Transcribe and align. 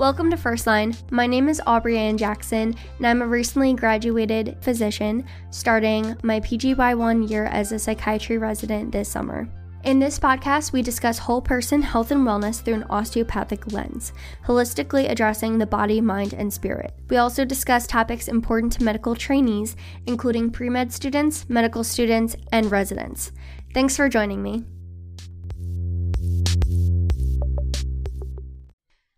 Welcome 0.00 0.30
to 0.30 0.36
First 0.38 0.66
Line. 0.66 0.96
My 1.10 1.26
name 1.26 1.46
is 1.46 1.60
Aubrey 1.66 1.98
Ann 1.98 2.16
Jackson, 2.16 2.74
and 2.96 3.06
I'm 3.06 3.20
a 3.20 3.26
recently 3.26 3.74
graduated 3.74 4.56
physician 4.62 5.26
starting 5.50 6.16
my 6.22 6.40
PGY1 6.40 7.28
year 7.28 7.44
as 7.44 7.70
a 7.70 7.78
psychiatry 7.78 8.38
resident 8.38 8.92
this 8.92 9.10
summer. 9.10 9.46
In 9.84 9.98
this 9.98 10.18
podcast, 10.18 10.72
we 10.72 10.80
discuss 10.80 11.18
whole 11.18 11.42
person 11.42 11.82
health 11.82 12.12
and 12.12 12.26
wellness 12.26 12.62
through 12.62 12.76
an 12.76 12.86
osteopathic 12.88 13.72
lens, 13.72 14.14
holistically 14.46 15.10
addressing 15.10 15.58
the 15.58 15.66
body, 15.66 16.00
mind, 16.00 16.32
and 16.32 16.50
spirit. 16.50 16.94
We 17.10 17.18
also 17.18 17.44
discuss 17.44 17.86
topics 17.86 18.26
important 18.26 18.72
to 18.72 18.82
medical 18.82 19.14
trainees, 19.14 19.76
including 20.06 20.50
pre 20.50 20.70
med 20.70 20.94
students, 20.94 21.44
medical 21.50 21.84
students, 21.84 22.36
and 22.52 22.70
residents. 22.70 23.32
Thanks 23.74 23.96
for 23.96 24.08
joining 24.08 24.42
me. 24.42 24.64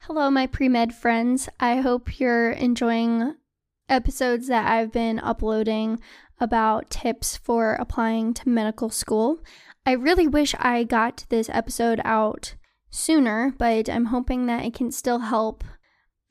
Hello, 0.07 0.29
my 0.31 0.49
pre 0.49 0.69
med 0.69 0.93
friends. 0.93 1.49
I 1.61 1.77
hope 1.77 2.19
you're 2.19 2.51
enjoying 2.51 3.37
episodes 3.89 4.49
that 4.49 4.69
I've 4.69 4.91
been 4.91 5.21
uploading 5.21 6.01
about 6.41 6.91
tips 6.91 7.37
for 7.37 7.75
applying 7.75 8.35
to 8.35 8.49
medical 8.49 8.91
school. 8.91 9.39
I 9.87 9.93
really 9.93 10.27
wish 10.27 10.57
I 10.59 10.83
got 10.83 11.25
this 11.29 11.49
episode 11.49 12.01
out 12.05 12.57
sooner, 12.91 13.55
but 13.57 13.89
I'm 13.89 14.07
hoping 14.07 14.47
that 14.47 14.65
it 14.65 14.75
can 14.75 14.91
still 14.91 15.21
help 15.21 15.63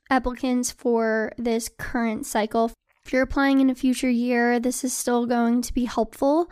applicants 0.09 0.71
for 0.71 1.31
this 1.37 1.69
current 1.69 2.25
cycle. 2.25 2.73
If 3.05 3.13
you're 3.13 3.21
applying 3.21 3.61
in 3.61 3.69
a 3.69 3.75
future 3.75 4.09
year, 4.09 4.59
this 4.59 4.83
is 4.83 4.91
still 4.91 5.25
going 5.25 5.61
to 5.61 5.73
be 5.73 5.85
helpful. 5.85 6.51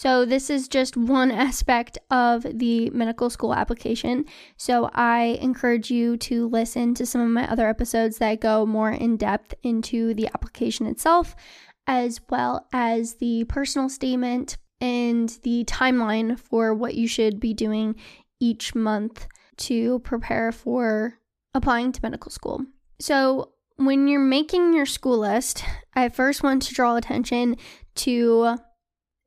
So, 0.00 0.24
this 0.24 0.48
is 0.48 0.68
just 0.68 0.96
one 0.96 1.32
aspect 1.48 1.98
of 2.08 2.46
the 2.48 2.88
medical 2.90 3.30
school 3.30 3.52
application. 3.52 4.26
So, 4.56 4.88
I 4.94 5.40
encourage 5.40 5.90
you 5.90 6.16
to 6.18 6.46
listen 6.46 6.94
to 6.94 7.04
some 7.04 7.20
of 7.20 7.30
my 7.30 7.50
other 7.50 7.68
episodes 7.68 8.18
that 8.18 8.40
go 8.40 8.64
more 8.64 8.92
in 8.92 9.16
depth 9.16 9.54
into 9.64 10.14
the 10.14 10.28
application 10.28 10.86
itself, 10.86 11.34
as 11.88 12.20
well 12.30 12.68
as 12.72 13.16
the 13.16 13.42
personal 13.48 13.88
statement 13.88 14.56
and 14.80 15.36
the 15.42 15.64
timeline 15.64 16.38
for 16.38 16.72
what 16.74 16.94
you 16.94 17.08
should 17.08 17.40
be 17.40 17.52
doing 17.52 17.96
each 18.38 18.76
month 18.76 19.26
to 19.56 19.98
prepare 20.04 20.52
for 20.52 21.18
applying 21.54 21.90
to 21.90 22.00
medical 22.04 22.30
school. 22.30 22.64
So, 23.00 23.50
when 23.74 24.06
you're 24.06 24.20
making 24.20 24.74
your 24.74 24.86
school 24.86 25.18
list, 25.18 25.64
I 25.96 26.08
first 26.08 26.44
want 26.44 26.62
to 26.62 26.74
draw 26.74 26.94
attention 26.94 27.56
to 27.96 28.58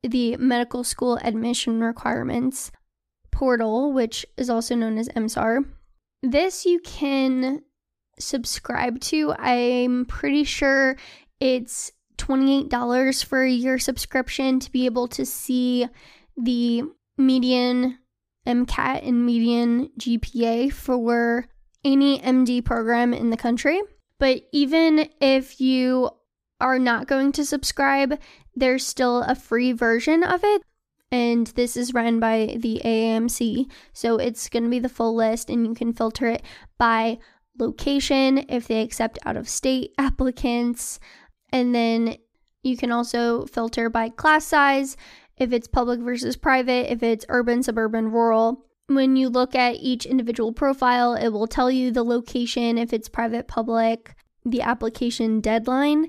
the 0.02 0.36
medical 0.36 0.84
school 0.84 1.18
admission 1.22 1.80
requirements 1.82 2.70
portal, 3.30 3.92
which 3.92 4.26
is 4.36 4.50
also 4.50 4.74
known 4.74 4.98
as 4.98 5.08
MSAR. 5.10 5.64
This 6.22 6.64
you 6.64 6.80
can 6.80 7.62
subscribe 8.18 9.00
to. 9.00 9.32
I'm 9.32 10.04
pretty 10.04 10.44
sure 10.44 10.96
it's 11.40 11.90
$28 12.18 13.24
for 13.24 13.42
a 13.42 13.50
year 13.50 13.78
subscription 13.78 14.60
to 14.60 14.70
be 14.70 14.86
able 14.86 15.08
to 15.08 15.26
see 15.26 15.88
the 16.36 16.82
median 17.18 17.98
MCAT 18.46 19.06
and 19.06 19.26
median 19.26 19.90
GPA 19.98 20.72
for 20.72 21.46
any 21.84 22.20
MD 22.20 22.64
program 22.64 23.12
in 23.12 23.30
the 23.30 23.36
country. 23.36 23.80
But 24.18 24.42
even 24.52 25.08
if 25.20 25.60
you 25.60 26.10
are 26.62 26.78
not 26.78 27.06
going 27.06 27.32
to 27.32 27.44
subscribe, 27.44 28.18
there's 28.54 28.86
still 28.86 29.22
a 29.22 29.34
free 29.34 29.72
version 29.72 30.22
of 30.22 30.40
it. 30.44 30.62
And 31.10 31.46
this 31.48 31.76
is 31.76 31.92
run 31.92 32.20
by 32.20 32.56
the 32.58 32.80
AAMC. 32.82 33.70
So 33.92 34.16
it's 34.16 34.48
going 34.48 34.62
to 34.62 34.70
be 34.70 34.78
the 34.78 34.88
full 34.88 35.14
list, 35.14 35.50
and 35.50 35.66
you 35.66 35.74
can 35.74 35.92
filter 35.92 36.26
it 36.26 36.42
by 36.78 37.18
location 37.58 38.46
if 38.48 38.66
they 38.66 38.80
accept 38.80 39.18
out 39.26 39.36
of 39.36 39.48
state 39.48 39.92
applicants, 39.98 40.98
and 41.52 41.74
then 41.74 42.16
you 42.62 42.76
can 42.76 42.92
also 42.92 43.44
filter 43.46 43.90
by 43.90 44.08
class 44.08 44.46
size, 44.46 44.96
if 45.36 45.52
it's 45.52 45.68
public 45.68 46.00
versus 46.00 46.36
private, 46.36 46.90
if 46.92 47.02
it's 47.02 47.26
urban, 47.28 47.62
suburban, 47.62 48.10
rural. 48.10 48.64
When 48.86 49.16
you 49.16 49.28
look 49.28 49.54
at 49.54 49.76
each 49.76 50.06
individual 50.06 50.52
profile, 50.52 51.14
it 51.14 51.28
will 51.28 51.46
tell 51.46 51.70
you 51.70 51.90
the 51.90 52.04
location, 52.04 52.78
if 52.78 52.92
it's 52.92 53.08
private, 53.08 53.48
public, 53.48 54.14
the 54.44 54.62
application 54.62 55.40
deadline, 55.40 56.08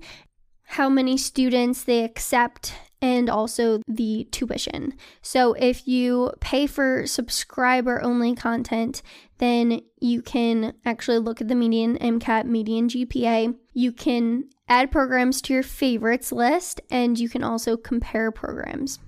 how 0.73 0.89
many 0.89 1.17
students 1.17 1.83
they 1.83 2.03
accept, 2.03 2.73
and 3.01 3.29
also 3.29 3.81
the 3.85 4.27
tuition. 4.31 4.93
So 5.21 5.53
if 5.53 5.87
you 5.87 6.31
pay 6.39 6.67
for 6.67 7.05
subscriber 7.05 8.01
only 8.01 8.33
content, 8.33 9.01
then 9.39 9.81
you 9.99 10.21
can 10.21 10.73
actually 10.85 11.19
look 11.19 11.41
at 11.41 11.49
the 11.49 11.55
median 11.55 11.97
MCAT, 11.97 12.45
median 12.45 12.87
GPA. 12.87 13.55
You 13.73 13.91
can 13.91 14.45
add 14.69 14.89
programs 14.89 15.41
to 15.41 15.53
your 15.53 15.63
favorites 15.63 16.31
list, 16.31 16.79
and 16.89 17.19
you 17.19 17.27
can 17.27 17.43
also 17.43 17.75
compare 17.75 18.31
programs. 18.31 18.99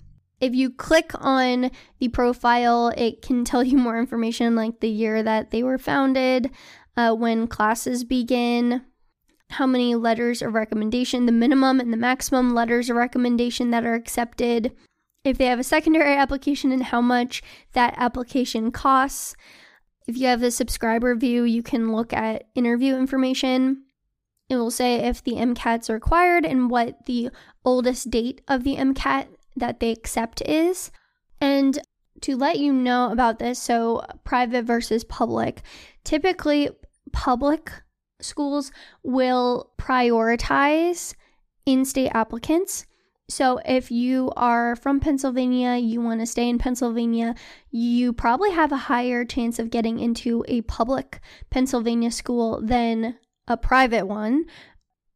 If 0.42 0.53
you 0.53 0.70
click 0.70 1.12
on 1.16 1.72
the 2.00 2.09
profile, 2.09 2.90
it 2.97 3.22
can 3.22 3.46
tell 3.46 3.64
you 3.64 3.78
more 3.78 3.97
information 3.97 4.56
like 4.56 4.82
the 4.82 4.90
year 4.90 5.24
that 5.24 5.52
they 5.52 5.64
were 5.64 5.78
founded, 5.78 6.52
uh, 6.97 7.14
when 7.14 7.47
classes 7.47 8.03
begin, 8.03 8.82
how 9.50 9.66
many 9.66 9.96
letters 9.96 10.42
of 10.42 10.54
recommendation, 10.54 11.26
the 11.26 11.32
minimum 11.32 11.80
and 11.80 11.94
the 11.94 11.98
maximum 11.98 12.54
letters 12.54 12.90
of 12.90 12.98
recommendation 12.98 13.72
that 13.72 13.86
are 13.86 13.94
accepted, 13.94 14.72
if 15.24 15.38
they 15.38 15.46
have 15.46 15.60
a 15.60 15.64
secondary 15.64 16.16
application, 16.16 16.72
and 16.72 16.84
how 16.84 17.02
much 17.02 17.42
that 17.74 17.94
application 17.98 18.72
costs. 18.72 19.36
If 20.08 20.18
you 20.18 20.28
have 20.28 20.40
the 20.40 20.52
subscriber 20.52 21.16
view, 21.16 21.44
you 21.44 21.64
can 21.64 21.92
look 21.92 22.14
at 22.14 22.44
interview 22.54 22.96
information. 22.96 23.84
It 24.50 24.58
will 24.58 24.72
say 24.72 24.96
if 24.96 25.24
the 25.24 25.34
MCATs 25.34 25.90
are 25.90 25.94
required 25.94 26.46
and 26.46 26.70
what 26.70 27.06
the 27.06 27.30
oldest 27.64 28.12
date 28.12 28.42
of 28.48 28.64
the 28.64 28.76
MCAT 28.76 29.28
that 29.56 29.80
they 29.80 29.92
accept 29.92 30.42
is. 30.42 30.92
And 31.42 31.80
to 32.22 32.36
let 32.36 32.60
you 32.60 32.72
know 32.72 33.12
about 33.12 33.40
this, 33.40 33.60
so 33.60 34.06
private 34.24 34.64
versus 34.64 35.04
public, 35.04 35.62
typically 36.04 36.70
public 37.12 37.72
schools 38.22 38.72
will 39.03 39.72
prioritize 39.78 41.14
in 41.66 41.86
state 41.86 42.09
applicants. 42.09 42.86
So, 43.28 43.59
if 43.66 43.90
you 43.90 44.31
are 44.36 44.76
from 44.76 45.00
Pennsylvania, 45.00 45.78
you 45.78 46.00
want 46.00 46.20
to 46.20 46.28
stay 46.28 46.48
in 46.48 46.59
Pennsylvania, 46.59 47.34
you 47.72 48.14
probably 48.14 48.52
have 48.52 48.72
a 48.72 48.78
higher 48.78 49.26
chance 49.26 49.58
of 49.58 49.72
getting 49.72 49.98
into 50.00 50.46
a 50.48 50.62
public 50.62 51.20
Pennsylvania 51.50 52.12
school 52.12 52.62
than 52.62 53.18
a 53.48 53.58
private 53.58 54.06
one, 54.06 54.46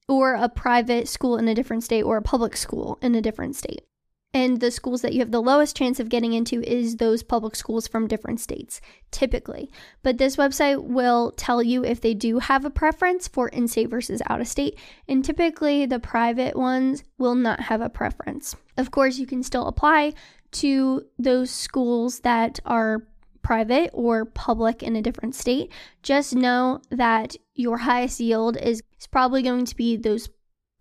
or 0.08 0.34
a 0.34 0.50
private 0.50 1.08
school 1.08 1.38
in 1.38 1.48
a 1.48 1.54
different 1.54 1.84
state, 1.84 2.02
or 2.02 2.18
a 2.18 2.22
public 2.24 2.58
school 2.58 2.98
in 3.04 3.14
a 3.14 3.22
different 3.22 3.56
state. 3.56 3.89
And 4.32 4.60
the 4.60 4.70
schools 4.70 5.02
that 5.02 5.14
you 5.14 5.22
have 5.22 5.32
the 5.32 5.42
lowest 5.42 5.76
chance 5.76 6.00
of 6.00 6.10
getting 6.10 6.34
into 6.34 6.62
is 6.62 6.98
those 6.98 7.24
public 7.24 7.56
schools 7.56 7.88
from 7.88 8.08
different 8.08 8.40
states, 8.40 8.80
typically. 9.10 9.72
But 10.04 10.20
this 10.20 10.36
website 10.36 10.84
will 10.84 11.32
tell 11.32 11.64
you 11.64 11.84
if 11.84 12.02
they 12.02 12.14
do 12.14 12.38
have 12.38 12.64
a 12.64 12.70
preference 12.70 13.28
for 13.28 13.48
in 13.50 13.68
state 13.68 13.90
versus 13.90 14.22
out 14.30 14.40
of 14.40 14.48
state. 14.48 14.78
And 15.08 15.26
typically, 15.26 15.88
the 15.88 16.00
private 16.00 16.56
ones 16.56 17.04
will 17.18 17.34
not 17.34 17.60
have 17.60 17.82
a 17.82 17.90
preference. 17.90 18.56
Of 18.78 18.92
course, 18.92 19.18
you 19.18 19.26
can 19.26 19.42
still 19.42 19.66
apply 19.66 20.14
to 20.52 21.06
those 21.18 21.50
schools 21.50 22.20
that 22.20 22.60
are 22.66 23.08
private 23.42 23.90
or 23.94 24.26
public 24.26 24.84
in 24.84 24.96
a 24.96 25.02
different 25.02 25.34
state. 25.34 25.72
Just 26.04 26.36
know 26.36 26.82
that 26.92 27.36
your 27.56 27.78
highest 27.78 28.20
yield 28.20 28.58
is, 28.58 28.84
is 29.00 29.08
probably 29.08 29.42
going 29.42 29.66
to 29.66 29.76
be 29.76 29.98
those 29.98 30.30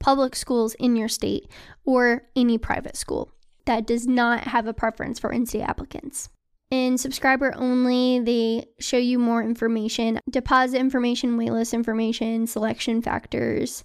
public 0.00 0.36
schools 0.36 0.74
in 0.74 0.96
your 0.96 1.08
state 1.08 1.50
or 1.86 2.24
any 2.36 2.58
private 2.58 2.96
school 2.96 3.32
that 3.68 3.86
does 3.86 4.06
not 4.06 4.44
have 4.44 4.66
a 4.66 4.72
preference 4.72 5.18
for 5.18 5.30
in 5.30 5.44
state 5.44 5.62
applicants. 5.62 6.30
In 6.70 6.96
subscriber 6.96 7.54
only, 7.54 8.18
they 8.18 8.66
show 8.80 8.96
you 8.96 9.18
more 9.18 9.42
information 9.42 10.20
deposit 10.28 10.78
information, 10.78 11.38
waitlist 11.38 11.74
information, 11.74 12.46
selection 12.46 13.00
factors. 13.02 13.84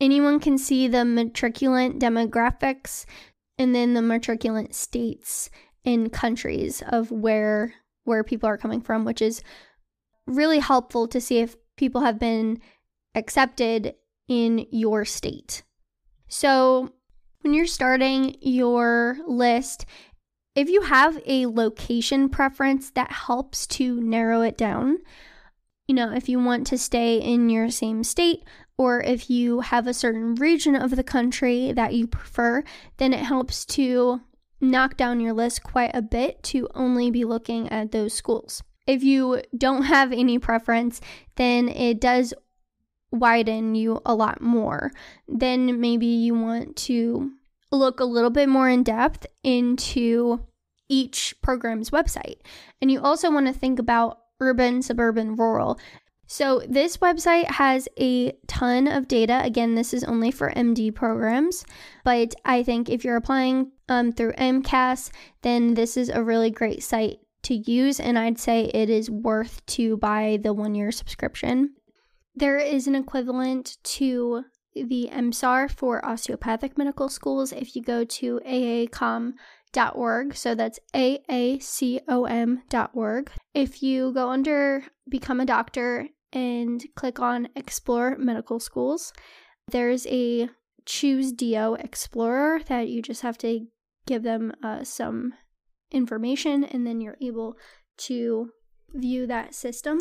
Anyone 0.00 0.40
can 0.40 0.58
see 0.58 0.88
the 0.88 0.98
matriculant 0.98 2.00
demographics 2.00 3.06
and 3.58 3.74
then 3.74 3.94
the 3.94 4.00
matriculant 4.00 4.74
states 4.74 5.50
and 5.84 6.12
countries 6.12 6.82
of 6.88 7.10
where 7.10 7.74
where 8.04 8.24
people 8.24 8.48
are 8.48 8.58
coming 8.58 8.80
from, 8.80 9.04
which 9.04 9.22
is 9.22 9.42
really 10.26 10.58
helpful 10.58 11.06
to 11.08 11.20
see 11.20 11.38
if 11.38 11.56
people 11.76 12.00
have 12.00 12.18
been 12.18 12.60
accepted 13.14 13.94
in 14.28 14.66
your 14.70 15.04
state. 15.04 15.62
So, 16.28 16.92
when 17.46 17.54
you're 17.54 17.64
starting 17.64 18.36
your 18.40 19.18
list, 19.24 19.86
if 20.56 20.68
you 20.68 20.80
have 20.80 21.22
a 21.26 21.46
location 21.46 22.28
preference, 22.28 22.90
that 22.90 23.12
helps 23.12 23.68
to 23.68 24.00
narrow 24.00 24.42
it 24.42 24.58
down. 24.58 24.98
You 25.86 25.94
know, 25.94 26.12
if 26.12 26.28
you 26.28 26.40
want 26.40 26.66
to 26.66 26.76
stay 26.76 27.18
in 27.18 27.48
your 27.48 27.70
same 27.70 28.02
state, 28.02 28.42
or 28.76 29.00
if 29.00 29.30
you 29.30 29.60
have 29.60 29.86
a 29.86 29.94
certain 29.94 30.34
region 30.34 30.74
of 30.74 30.96
the 30.96 31.04
country 31.04 31.70
that 31.70 31.94
you 31.94 32.08
prefer, 32.08 32.64
then 32.96 33.12
it 33.12 33.20
helps 33.20 33.64
to 33.66 34.22
knock 34.60 34.96
down 34.96 35.20
your 35.20 35.32
list 35.32 35.62
quite 35.62 35.92
a 35.94 36.02
bit 36.02 36.42
to 36.42 36.68
only 36.74 37.12
be 37.12 37.24
looking 37.24 37.68
at 37.68 37.92
those 37.92 38.12
schools. 38.12 38.60
If 38.88 39.04
you 39.04 39.42
don't 39.56 39.82
have 39.82 40.10
any 40.10 40.40
preference, 40.40 41.00
then 41.36 41.68
it 41.68 42.00
does 42.00 42.34
widen 43.12 43.74
you 43.74 44.00
a 44.04 44.14
lot 44.14 44.40
more. 44.40 44.92
Then 45.28 45.80
maybe 45.80 46.06
you 46.06 46.34
want 46.34 46.76
to 46.76 47.32
look 47.70 48.00
a 48.00 48.04
little 48.04 48.30
bit 48.30 48.48
more 48.48 48.68
in 48.68 48.82
depth 48.82 49.26
into 49.42 50.40
each 50.88 51.34
program's 51.42 51.90
website. 51.90 52.38
And 52.80 52.90
you 52.90 53.00
also 53.00 53.30
want 53.30 53.46
to 53.46 53.52
think 53.52 53.78
about 53.78 54.18
urban, 54.40 54.82
suburban, 54.82 55.36
rural. 55.36 55.78
So, 56.28 56.62
this 56.68 56.96
website 56.96 57.44
has 57.44 57.88
a 58.00 58.32
ton 58.48 58.88
of 58.88 59.06
data. 59.06 59.40
Again, 59.44 59.76
this 59.76 59.94
is 59.94 60.02
only 60.02 60.32
for 60.32 60.50
MD 60.50 60.92
programs, 60.92 61.64
but 62.04 62.34
I 62.44 62.64
think 62.64 62.88
if 62.88 63.04
you're 63.04 63.16
applying 63.16 63.70
um, 63.88 64.10
through 64.10 64.32
AMCAS, 64.32 65.12
then 65.42 65.74
this 65.74 65.96
is 65.96 66.08
a 66.08 66.24
really 66.24 66.50
great 66.50 66.82
site 66.82 67.20
to 67.42 67.54
use, 67.54 68.00
and 68.00 68.18
I'd 68.18 68.40
say 68.40 68.64
it 68.64 68.90
is 68.90 69.08
worth 69.08 69.64
to 69.66 69.98
buy 69.98 70.40
the 70.42 70.52
one 70.52 70.74
year 70.74 70.90
subscription. 70.90 71.75
There 72.36 72.58
is 72.58 72.86
an 72.86 72.94
equivalent 72.94 73.78
to 73.82 74.44
the 74.74 75.08
MSAR 75.10 75.70
for 75.70 76.04
osteopathic 76.04 76.76
medical 76.76 77.08
schools 77.08 77.50
if 77.50 77.74
you 77.74 77.82
go 77.82 78.04
to 78.04 78.40
aacom.org. 78.46 80.36
So 80.36 80.54
that's 80.54 80.78
aacom.org. 80.94 81.30
If 83.54 83.82
you 83.82 84.12
go 84.12 84.28
under 84.28 84.84
Become 85.08 85.40
a 85.40 85.46
Doctor 85.46 86.08
and 86.30 86.84
click 86.94 87.18
on 87.20 87.48
Explore 87.56 88.18
Medical 88.18 88.60
Schools, 88.60 89.14
there's 89.68 90.06
a 90.08 90.50
Choose 90.84 91.32
DO 91.32 91.78
Explorer 91.80 92.60
that 92.68 92.88
you 92.88 93.00
just 93.00 93.22
have 93.22 93.38
to 93.38 93.66
give 94.06 94.22
them 94.22 94.52
uh, 94.62 94.84
some 94.84 95.32
information 95.90 96.64
and 96.64 96.86
then 96.86 97.00
you're 97.00 97.16
able 97.22 97.56
to 97.96 98.50
view 98.94 99.26
that 99.26 99.54
system. 99.54 99.98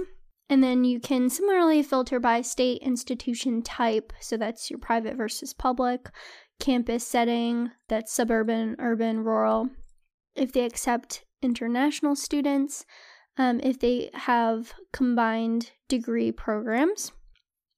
And 0.49 0.63
then 0.63 0.83
you 0.83 0.99
can 0.99 1.29
similarly 1.29 1.81
filter 1.81 2.19
by 2.19 2.41
state 2.41 2.81
institution 2.83 3.63
type. 3.63 4.13
So 4.19 4.37
that's 4.37 4.69
your 4.69 4.79
private 4.79 5.15
versus 5.15 5.53
public, 5.53 6.09
campus 6.59 7.05
setting, 7.05 7.71
that's 7.87 8.13
suburban, 8.13 8.75
urban, 8.79 9.23
rural. 9.23 9.69
If 10.35 10.51
they 10.51 10.65
accept 10.65 11.23
international 11.41 12.15
students, 12.15 12.85
um, 13.37 13.59
if 13.61 13.79
they 13.79 14.09
have 14.13 14.73
combined 14.93 15.71
degree 15.87 16.31
programs, 16.31 17.11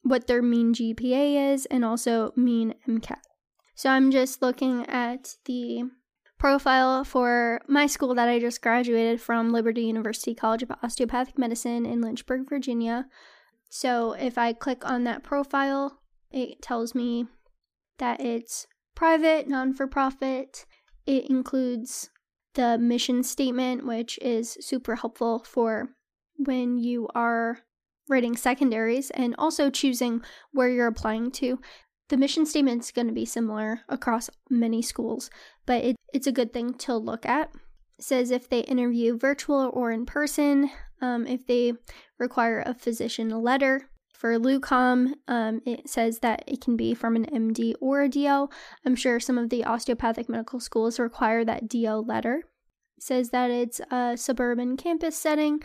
what 0.04 0.28
their 0.28 0.42
mean 0.42 0.74
GPA 0.74 1.54
is, 1.54 1.66
and 1.68 1.84
also 1.84 2.32
mean 2.36 2.74
MCAT. 2.88 3.20
So 3.76 3.90
I'm 3.90 4.12
just 4.12 4.42
looking 4.42 4.86
at 4.88 5.36
the 5.46 5.84
profile 6.38 7.04
for 7.04 7.62
my 7.68 7.88
school 7.88 8.14
that 8.16 8.30
I 8.30 8.40
just 8.40 8.62
graduated 8.62 9.20
from 9.22 9.52
Liberty 9.52 9.84
University 9.84 10.36
College 10.36 10.64
of 10.64 10.72
Osteopathic 10.84 11.38
Medicine 11.38 11.86
in 11.86 12.02
Lynchburg, 12.02 12.48
Virginia. 12.48 13.08
So 13.70 14.14
if 14.14 14.38
I 14.38 14.54
click 14.54 14.88
on 14.90 15.04
that 15.06 15.24
profile, 15.24 16.00
it 16.32 16.62
tells 16.62 16.94
me 16.94 17.28
that 17.98 18.22
it's 18.22 18.68
private, 18.96 19.48
non 19.48 19.74
for 19.74 19.88
profit. 19.88 20.66
It 21.06 21.30
includes 21.30 22.10
the 22.54 22.78
mission 22.78 23.24
statement, 23.24 23.86
which 23.86 24.18
is 24.22 24.58
super 24.60 24.96
helpful 24.96 25.44
for 25.44 25.90
when 26.38 26.78
you 26.78 27.08
are 27.16 27.60
writing 28.10 28.36
secondaries 28.36 29.10
and 29.12 29.36
also 29.38 29.70
choosing 29.70 30.22
where 30.52 30.70
you're 30.70 30.88
applying 30.88 31.32
to. 31.32 31.60
The 32.10 32.18
mission 32.18 32.46
statement 32.46 32.84
is 32.84 32.92
going 32.92 33.08
to 33.08 33.14
be 33.14 33.26
similar 33.26 33.82
across 33.90 34.30
many 34.50 34.82
schools, 34.82 35.30
but 35.66 35.84
it, 35.84 35.96
it's 36.14 36.28
a 36.28 36.32
good 36.32 36.54
thing 36.54 36.74
to 36.76 36.96
look 36.96 37.26
at. 37.26 37.52
It 38.00 38.06
says 38.06 38.32
if 38.32 38.50
they 38.50 38.62
interview 38.62 39.18
virtual 39.18 39.72
or 39.74 39.92
in 39.92 40.06
person, 40.06 40.70
um, 41.02 41.28
if 41.28 41.46
they 41.46 41.74
require 42.18 42.64
a 42.66 42.74
physician 42.74 43.30
letter. 43.30 43.90
For 44.14 44.40
LUCOM, 44.40 45.14
um, 45.28 45.62
it 45.64 45.88
says 45.88 46.20
that 46.20 46.44
it 46.48 46.60
can 46.60 46.76
be 46.76 46.96
from 46.96 47.16
an 47.16 47.26
MD 47.26 47.76
or 47.80 48.02
a 48.02 48.10
DO. 48.10 48.50
I'm 48.84 48.96
sure 48.96 49.20
some 49.20 49.38
of 49.38 49.52
the 49.52 49.64
osteopathic 49.64 50.28
medical 50.28 50.60
schools 50.60 50.98
require 50.98 51.46
that 51.46 51.70
DO 51.70 52.04
letter. 52.08 52.42
It 52.98 53.04
says 53.04 53.30
that 53.30 53.52
it's 53.52 53.80
a 53.92 54.18
suburban 54.18 54.76
campus 54.76 55.16
setting. 55.16 55.60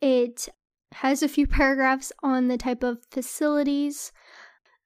It 0.00 0.48
has 0.92 1.22
a 1.22 1.28
few 1.28 1.46
paragraphs 1.58 2.10
on 2.22 2.48
the 2.48 2.56
type 2.56 2.82
of 2.82 3.04
facilities 3.10 4.10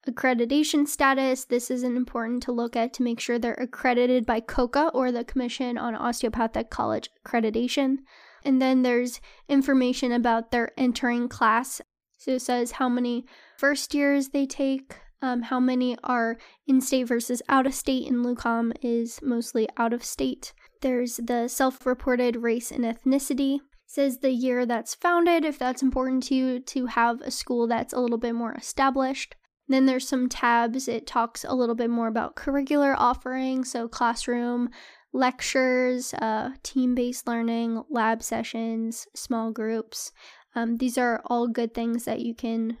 Accreditation 0.05 0.85
status 0.85 1.45
this 1.45 1.71
is 1.71 1.83
important 1.83 2.43
to 2.43 2.51
look 2.51 2.75
at 2.75 2.91
to 2.93 3.03
make 3.03 3.21
sure 3.21 3.39
they're 3.39 3.53
accredited 3.53 4.25
by 4.25 4.41
COCA 4.41 4.91
or 4.93 5.13
the 5.13 5.23
Commission 5.23 5.77
on 5.77 5.95
Osteopathic 5.95 6.69
College 6.69 7.09
Accreditation. 7.25 7.99
And 8.43 8.61
then 8.61 8.81
there's 8.81 9.21
information 9.47 10.11
about 10.11 10.51
their 10.51 10.71
entering 10.77 11.29
class. 11.29 11.81
So 12.17 12.31
it 12.31 12.41
says 12.41 12.71
how 12.71 12.89
many 12.89 13.25
first 13.57 13.93
years 13.93 14.29
they 14.29 14.45
take, 14.45 14.93
um, 15.21 15.43
how 15.43 15.61
many 15.61 15.97
are 16.03 16.37
in 16.67 16.81
state 16.81 17.07
versus 17.07 17.41
out 17.47 17.65
of 17.65 17.73
state, 17.73 18.05
and 18.05 18.25
LUCOM 18.25 18.73
is 18.81 19.21
mostly 19.21 19.69
out 19.77 19.93
of 19.93 20.03
state. 20.03 20.53
There's 20.81 21.15
the 21.15 21.47
self 21.47 21.85
reported 21.85 22.35
race 22.35 22.71
and 22.71 22.83
ethnicity. 22.83 23.59
says 23.85 24.17
the 24.17 24.31
year 24.31 24.65
that's 24.65 24.95
founded, 24.95 25.45
if 25.45 25.57
that's 25.57 25.81
important 25.81 26.23
to 26.23 26.35
you, 26.35 26.59
to 26.59 26.87
have 26.87 27.21
a 27.21 27.31
school 27.31 27.67
that's 27.67 27.93
a 27.93 27.99
little 28.01 28.17
bit 28.17 28.35
more 28.35 28.53
established. 28.53 29.35
Then 29.67 29.85
there's 29.85 30.07
some 30.07 30.29
tabs. 30.29 30.87
It 30.87 31.07
talks 31.07 31.43
a 31.43 31.55
little 31.55 31.75
bit 31.75 31.89
more 31.89 32.07
about 32.07 32.35
curricular 32.35 32.95
offerings, 32.97 33.71
so 33.71 33.87
classroom, 33.87 34.69
lectures, 35.13 36.13
uh, 36.15 36.51
team 36.63 36.95
based 36.95 37.27
learning, 37.27 37.83
lab 37.89 38.21
sessions, 38.21 39.07
small 39.15 39.51
groups. 39.51 40.11
Um, 40.55 40.77
these 40.77 40.97
are 40.97 41.21
all 41.25 41.47
good 41.47 41.73
things 41.73 42.05
that 42.05 42.19
you 42.19 42.35
can 42.35 42.77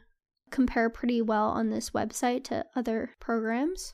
compare 0.51 0.89
pretty 0.89 1.21
well 1.21 1.49
on 1.49 1.69
this 1.69 1.91
website 1.91 2.43
to 2.45 2.65
other 2.75 3.11
programs. 3.19 3.93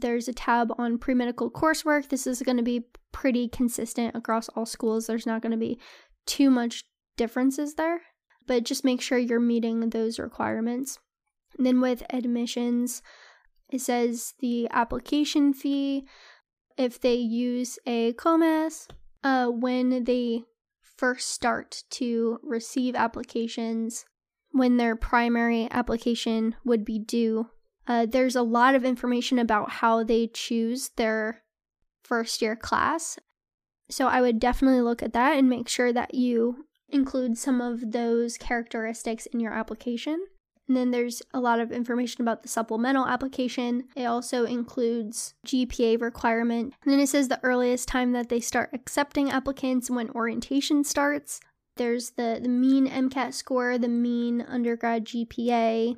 There's 0.00 0.28
a 0.28 0.32
tab 0.32 0.72
on 0.76 0.98
pre 0.98 1.14
medical 1.14 1.50
coursework. 1.50 2.08
This 2.08 2.26
is 2.26 2.42
going 2.42 2.58
to 2.58 2.62
be 2.62 2.86
pretty 3.12 3.48
consistent 3.48 4.14
across 4.14 4.48
all 4.50 4.66
schools. 4.66 5.06
There's 5.06 5.26
not 5.26 5.40
going 5.40 5.52
to 5.52 5.58
be 5.58 5.78
too 6.26 6.50
much 6.50 6.82
differences 7.16 7.74
there, 7.74 8.02
but 8.46 8.64
just 8.64 8.84
make 8.84 9.00
sure 9.00 9.18
you're 9.18 9.40
meeting 9.40 9.90
those 9.90 10.18
requirements. 10.18 10.98
And 11.56 11.66
then 11.66 11.80
with 11.80 12.02
admissions, 12.10 13.02
it 13.70 13.80
says 13.80 14.34
the 14.40 14.68
application 14.70 15.52
fee, 15.52 16.06
if 16.76 17.00
they 17.00 17.14
use 17.14 17.78
AACOMAS, 17.86 18.88
uh, 19.22 19.46
when 19.46 20.04
they 20.04 20.42
first 20.96 21.30
start 21.30 21.82
to 21.90 22.38
receive 22.42 22.94
applications, 22.94 24.04
when 24.52 24.76
their 24.76 24.94
primary 24.94 25.68
application 25.70 26.54
would 26.64 26.84
be 26.84 26.98
due. 26.98 27.48
Uh, 27.86 28.06
there's 28.06 28.36
a 28.36 28.42
lot 28.42 28.74
of 28.74 28.84
information 28.84 29.38
about 29.38 29.70
how 29.70 30.04
they 30.04 30.28
choose 30.28 30.90
their 30.96 31.42
first 32.02 32.40
year 32.40 32.54
class. 32.54 33.18
So 33.90 34.06
I 34.06 34.20
would 34.20 34.38
definitely 34.38 34.80
look 34.80 35.02
at 35.02 35.12
that 35.12 35.36
and 35.36 35.48
make 35.48 35.68
sure 35.68 35.92
that 35.92 36.14
you 36.14 36.66
include 36.88 37.36
some 37.36 37.60
of 37.60 37.92
those 37.92 38.38
characteristics 38.38 39.26
in 39.26 39.40
your 39.40 39.52
application. 39.52 40.24
And 40.66 40.76
then 40.76 40.90
there's 40.90 41.22
a 41.34 41.40
lot 41.40 41.60
of 41.60 41.70
information 41.70 42.22
about 42.22 42.42
the 42.42 42.48
supplemental 42.48 43.06
application. 43.06 43.84
It 43.94 44.04
also 44.04 44.44
includes 44.44 45.34
GPA 45.46 46.00
requirement. 46.00 46.74
And 46.82 46.92
then 46.92 47.00
it 47.00 47.08
says 47.08 47.28
the 47.28 47.40
earliest 47.42 47.86
time 47.86 48.12
that 48.12 48.30
they 48.30 48.40
start 48.40 48.70
accepting 48.72 49.30
applicants 49.30 49.90
when 49.90 50.10
orientation 50.10 50.82
starts. 50.84 51.40
There's 51.76 52.10
the, 52.10 52.38
the 52.42 52.48
mean 52.48 52.88
MCAT 52.88 53.34
score, 53.34 53.76
the 53.76 53.88
mean 53.88 54.40
undergrad 54.40 55.04
GPA, 55.04 55.96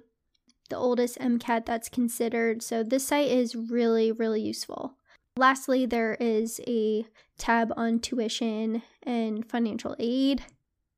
the 0.69 0.77
oldest 0.77 1.19
MCAT 1.19 1.67
that's 1.67 1.89
considered. 1.89 2.63
So 2.63 2.83
this 2.83 3.07
site 3.07 3.31
is 3.31 3.55
really, 3.55 4.11
really 4.11 4.41
useful. 4.41 4.97
Lastly, 5.37 5.87
there 5.87 6.17
is 6.19 6.61
a 6.67 7.05
tab 7.39 7.73
on 7.77 8.01
tuition 8.01 8.83
and 9.03 9.49
financial 9.49 9.95
aid. 9.99 10.43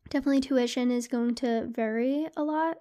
Definitely, 0.08 0.40
tuition 0.40 0.90
is 0.90 1.08
going 1.08 1.34
to 1.36 1.66
vary 1.70 2.28
a 2.36 2.44
lot 2.44 2.78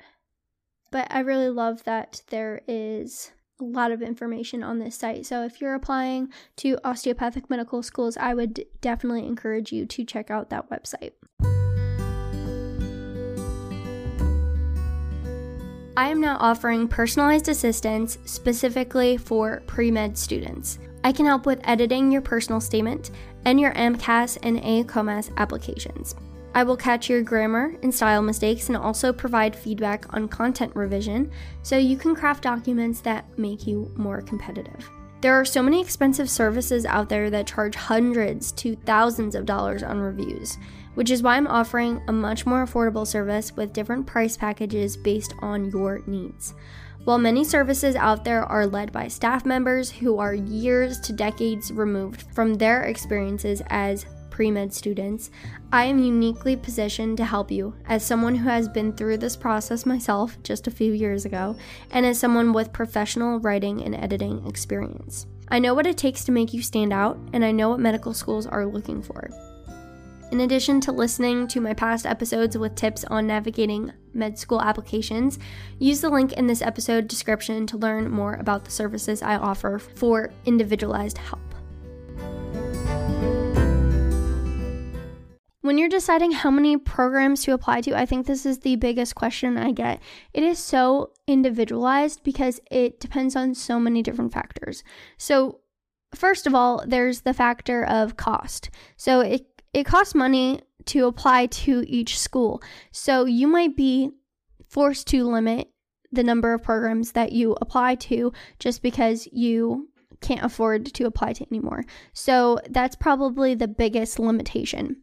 but 0.91 1.07
I 1.09 1.19
really 1.19 1.49
love 1.49 1.83
that 1.83 2.21
there 2.29 2.61
is 2.67 3.31
a 3.59 3.63
lot 3.63 3.91
of 3.91 4.01
information 4.01 4.63
on 4.63 4.79
this 4.79 4.95
site. 4.95 5.25
So 5.25 5.43
if 5.43 5.59
you're 5.59 5.73
applying 5.73 6.29
to 6.57 6.77
osteopathic 6.83 7.49
medical 7.49 7.81
schools, 7.81 8.17
I 8.17 8.33
would 8.33 8.65
definitely 8.81 9.25
encourage 9.25 9.71
you 9.71 9.85
to 9.85 10.03
check 10.03 10.29
out 10.29 10.49
that 10.49 10.69
website. 10.69 11.13
I 15.97 16.09
am 16.09 16.21
now 16.21 16.37
offering 16.39 16.87
personalized 16.87 17.49
assistance 17.49 18.19
specifically 18.25 19.17
for 19.17 19.63
pre 19.65 19.89
med 19.89 20.15
students. 20.15 20.77
I 21.03 21.11
can 21.11 21.25
help 21.25 21.47
with 21.47 21.59
editing 21.63 22.11
your 22.11 22.21
personal 22.21 22.61
statement 22.61 23.09
and 23.45 23.59
your 23.59 23.73
AMCAS 23.73 24.37
and 24.43 24.59
AACOMAS 24.59 25.35
applications. 25.37 26.15
I 26.53 26.63
will 26.63 26.77
catch 26.77 27.09
your 27.09 27.21
grammar 27.21 27.75
and 27.83 27.93
style 27.93 28.21
mistakes 28.21 28.67
and 28.69 28.77
also 28.77 29.13
provide 29.13 29.55
feedback 29.55 30.11
on 30.13 30.27
content 30.27 30.75
revision 30.75 31.31
so 31.61 31.77
you 31.77 31.97
can 31.97 32.15
craft 32.15 32.43
documents 32.43 32.99
that 33.01 33.25
make 33.37 33.67
you 33.67 33.91
more 33.95 34.21
competitive. 34.21 34.89
There 35.21 35.33
are 35.33 35.45
so 35.45 35.63
many 35.63 35.81
expensive 35.81 36.29
services 36.29 36.85
out 36.85 37.09
there 37.09 37.29
that 37.29 37.47
charge 37.47 37.75
hundreds 37.75 38.51
to 38.53 38.75
thousands 38.85 39.35
of 39.35 39.45
dollars 39.45 39.83
on 39.83 39.99
reviews. 39.99 40.57
which 40.97 41.11
is 41.11 41.21
why 41.21 41.37
I'm 41.37 41.45
offering 41.45 42.01
a 42.07 42.11
much 42.11 42.47
more 42.47 42.65
affordable 42.65 43.05
service 43.05 43.55
with 43.55 43.71
different 43.71 44.07
price 44.07 44.35
packages 44.35 44.97
based 44.97 45.35
on 45.43 45.69
your 45.69 46.01
needs. 46.07 46.55
While 47.03 47.19
many 47.19 47.43
services 47.43 47.95
out 47.95 48.25
there 48.25 48.43
are 48.43 48.65
led 48.65 48.91
by 48.91 49.07
staff 49.07 49.45
members 49.45 49.91
who 49.91 50.17
are 50.17 50.33
years 50.33 50.99
to 51.01 51.13
decades 51.13 51.71
removed 51.71 52.23
from 52.33 52.55
their 52.55 52.81
experiences 52.81 53.61
as 53.67 54.07
pre 54.37 54.51
med 54.51 54.71
students, 54.71 55.31
I 55.73 55.85
am 55.85 55.97
uniquely 55.97 56.55
positioned 56.55 57.17
to 57.17 57.25
help 57.25 57.49
you 57.49 57.73
as 57.87 58.05
someone 58.05 58.35
who 58.35 58.47
has 58.47 58.69
been 58.69 58.93
through 58.93 59.17
this 59.17 59.35
process 59.35 59.83
myself 59.83 60.37
just 60.43 60.67
a 60.67 60.71
few 60.71 60.93
years 60.93 61.25
ago, 61.25 61.55
and 61.89 62.05
as 62.05 62.19
someone 62.19 62.53
with 62.53 62.71
professional 62.71 63.39
writing 63.39 63.83
and 63.83 63.95
editing 63.95 64.45
experience. 64.45 65.25
I 65.47 65.57
know 65.57 65.73
what 65.73 65.87
it 65.87 65.97
takes 65.97 66.23
to 66.25 66.31
make 66.31 66.53
you 66.53 66.61
stand 66.61 66.93
out, 66.93 67.17
and 67.33 67.43
I 67.43 67.51
know 67.51 67.69
what 67.69 67.79
medical 67.79 68.13
schools 68.13 68.45
are 68.45 68.67
looking 68.67 69.01
for. 69.01 69.27
In 70.31 70.41
addition 70.41 70.81
to 70.81 70.91
listening 70.91 71.47
to 71.47 71.59
my 71.59 71.73
past 71.73 72.05
episodes 72.05 72.55
with 72.55 72.75
tips 72.75 73.05
on 73.05 73.25
navigating 73.25 73.91
med 74.13 74.37
school 74.37 74.61
applications, 74.61 75.39
use 75.79 76.01
the 76.01 76.11
link 76.11 76.33
in 76.33 76.45
this 76.45 76.61
episode 76.61 77.07
description 77.07 77.65
to 77.65 77.77
learn 77.77 78.11
more 78.11 78.35
about 78.35 78.65
the 78.65 78.71
services 78.71 79.23
I 79.23 79.37
offer 79.37 79.79
for 79.79 80.31
individualized 80.45 81.17
help. 81.17 81.46
When 85.67 85.77
you're 85.77 85.89
deciding 85.89 86.31
how 86.31 86.49
many 86.49 86.77
programs 86.77 87.43
to 87.43 87.51
apply 87.51 87.81
to, 87.81 87.93
I 87.93 88.05
think 88.05 88.25
this 88.25 88.45
is 88.45 88.59
the 88.59 88.77
biggest 88.77 89.15
question 89.15 89.57
I 89.57 89.73
get. 89.73 90.01
It 90.33 90.43
is 90.43 90.59
so 90.59 91.11
individualized 91.27 92.23
because 92.23 92.61
it 92.71 93.01
depends 93.01 93.35
on 93.35 93.53
so 93.53 93.77
many 93.77 94.01
different 94.01 94.31
factors. 94.31 94.81
So, 95.17 95.59
first 96.15 96.47
of 96.47 96.55
all, 96.55 96.85
there's 96.87 97.19
the 97.19 97.33
factor 97.33 97.83
of 97.83 98.15
cost. 98.15 98.69
So, 98.95 99.19
it 99.19 99.45
it 99.73 99.83
costs 99.83 100.15
money 100.15 100.61
to 100.85 101.05
apply 101.05 101.47
to 101.47 101.83
each 101.85 102.17
school. 102.17 102.63
So 102.93 103.25
you 103.25 103.45
might 103.45 103.75
be 103.75 104.11
forced 104.69 105.07
to 105.07 105.25
limit 105.25 105.67
the 106.13 106.23
number 106.23 106.53
of 106.53 106.63
programs 106.63 107.11
that 107.11 107.33
you 107.33 107.57
apply 107.59 107.95
to 107.95 108.31
just 108.57 108.81
because 108.81 109.27
you 109.33 109.89
can't 110.21 110.45
afford 110.45 110.85
to 110.93 111.03
apply 111.07 111.33
to 111.33 111.45
anymore. 111.51 111.83
So 112.13 112.57
that's 112.69 112.95
probably 112.95 113.53
the 113.53 113.67
biggest 113.67 114.17
limitation. 114.17 115.01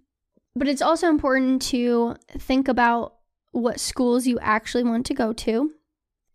But 0.56 0.68
it's 0.68 0.82
also 0.82 1.08
important 1.08 1.62
to 1.62 2.16
think 2.38 2.68
about 2.68 3.16
what 3.52 3.80
schools 3.80 4.26
you 4.26 4.38
actually 4.40 4.84
want 4.84 5.06
to 5.06 5.14
go 5.14 5.32
to 5.32 5.70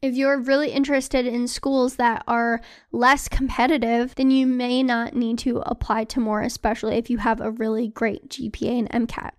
if 0.02 0.16
you're 0.16 0.40
really 0.40 0.72
interested 0.72 1.26
in 1.26 1.48
schools 1.48 1.98
that 1.98 2.24
are 2.28 2.62
less 2.92 3.28
competitive, 3.28 4.16
then 4.16 4.32
you 4.32 4.48
may 4.48 4.82
not 4.82 5.14
need 5.14 5.38
to 5.40 5.60
apply 5.66 6.06
to 6.06 6.20
more, 6.20 6.42
especially 6.42 6.96
if 6.96 7.10
you 7.10 7.18
have 7.18 7.42
a 7.42 7.52
really 7.52 7.90
great 7.90 8.30
GPA 8.30 8.88
and 8.92 9.08
MCAT. 9.08 9.32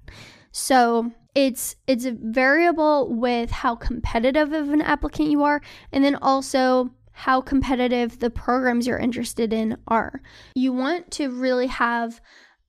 So 0.52 1.12
it's 1.34 1.76
it's 1.87 2.06
variable 2.06 3.14
with 3.14 3.50
how 3.50 3.76
competitive 3.76 4.52
of 4.52 4.70
an 4.70 4.82
applicant 4.82 5.30
you 5.30 5.44
are, 5.44 5.62
and 5.92 6.04
then 6.04 6.16
also 6.16 6.90
how 7.12 7.40
competitive 7.40 8.18
the 8.18 8.30
programs 8.30 8.87
you're 8.87 8.99
interested 8.99 9.52
in 9.52 9.78
are. 9.88 10.20
You 10.54 10.72
want 10.72 11.10
to 11.12 11.30
really 11.30 11.68
have 11.68 12.20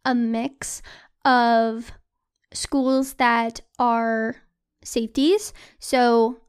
a 0.05 0.15
mix 0.15 0.81
of 1.25 1.91
schools 2.53 3.13
that 3.13 3.61
are 3.79 4.35
safeties. 4.83 5.53
So 5.79 6.39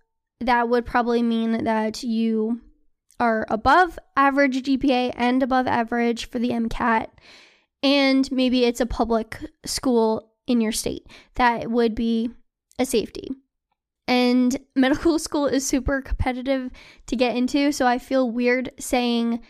that 0.40 0.68
would 0.68 0.84
probably 0.84 1.22
mean 1.22 1.64
that 1.64 2.02
you 2.02 2.60
are 3.20 3.46
above 3.48 3.98
average 4.16 4.62
GPA 4.62 5.12
and 5.14 5.42
above 5.42 5.66
average 5.66 6.28
for 6.28 6.38
the 6.38 6.50
MCAT, 6.50 7.06
and 7.82 8.30
maybe 8.32 8.64
it's 8.64 8.80
a 8.80 8.86
public 8.86 9.38
school 9.64 10.32
in 10.46 10.60
your 10.60 10.72
state. 10.72 11.06
That 11.36 11.70
would 11.70 11.94
be 11.94 12.30
a 12.78 12.86
safety. 12.86 13.30
And 14.08 14.58
medical 14.74 15.18
school 15.20 15.46
is 15.46 15.64
super 15.64 16.02
competitive 16.02 16.70
to 17.06 17.16
get 17.16 17.36
into, 17.36 17.70
so 17.70 17.86
I 17.86 17.98
feel 17.98 18.28
weird 18.28 18.72
saying 18.78 19.40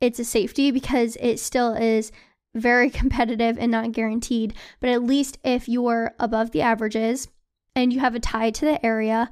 it's 0.00 0.18
a 0.18 0.24
safety 0.24 0.70
because 0.70 1.16
it 1.20 1.38
still 1.38 1.74
is 1.74 2.12
very 2.60 2.90
competitive 2.90 3.58
and 3.58 3.70
not 3.70 3.92
guaranteed. 3.92 4.54
But 4.80 4.90
at 4.90 5.02
least 5.02 5.38
if 5.44 5.68
you're 5.68 6.14
above 6.18 6.50
the 6.50 6.62
averages 6.62 7.28
and 7.74 7.92
you 7.92 8.00
have 8.00 8.14
a 8.14 8.20
tie 8.20 8.50
to 8.50 8.64
the 8.64 8.84
area, 8.84 9.30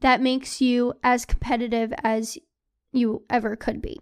that 0.00 0.20
makes 0.20 0.60
you 0.60 0.94
as 1.02 1.24
competitive 1.24 1.92
as 2.02 2.36
you 2.92 3.24
ever 3.30 3.56
could 3.56 3.80
be. 3.80 3.98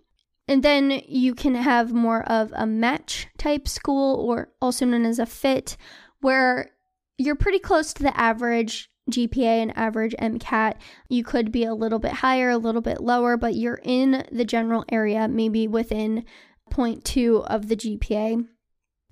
And 0.46 0.62
then 0.62 1.02
you 1.06 1.34
can 1.34 1.54
have 1.54 1.92
more 1.92 2.22
of 2.24 2.52
a 2.54 2.66
match 2.66 3.28
type 3.38 3.66
school, 3.66 4.16
or 4.16 4.50
also 4.60 4.84
known 4.84 5.06
as 5.06 5.18
a 5.18 5.26
fit, 5.26 5.76
where 6.20 6.70
you're 7.16 7.34
pretty 7.36 7.58
close 7.58 7.94
to 7.94 8.02
the 8.02 8.18
average 8.18 8.90
GPA 9.10 9.62
and 9.62 9.76
average 9.76 10.14
MCAT. 10.18 10.74
You 11.08 11.24
could 11.24 11.52
be 11.52 11.64
a 11.64 11.74
little 11.74 11.98
bit 11.98 12.12
higher, 12.12 12.50
a 12.50 12.58
little 12.58 12.80
bit 12.80 13.00
lower, 13.00 13.36
but 13.36 13.54
you're 13.54 13.80
in 13.82 14.26
the 14.30 14.44
general 14.44 14.84
area, 14.90 15.28
maybe 15.28 15.66
within 15.66 16.24
0.2 16.70 17.44
of 17.46 17.68
the 17.68 17.76
GPA, 17.76 18.46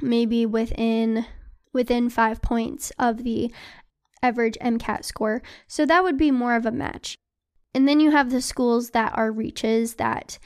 maybe 0.02 0.44
within 0.44 1.26
within 1.72 2.10
5 2.10 2.42
points 2.42 2.92
of 2.98 3.24
the 3.24 3.52
average 4.22 4.56
MCAT 4.60 5.04
score. 5.04 5.42
So 5.66 5.86
that 5.86 6.04
would 6.04 6.16
be 6.16 6.30
more 6.30 6.54
of 6.54 6.66
a 6.66 6.70
match. 6.70 7.16
And 7.74 7.88
then 7.88 8.00
you 8.00 8.10
have 8.10 8.30
the 8.30 8.42
schools 8.42 8.90
that 8.90 9.12
are 9.16 9.32
reaches 9.32 9.94
that 9.94 10.38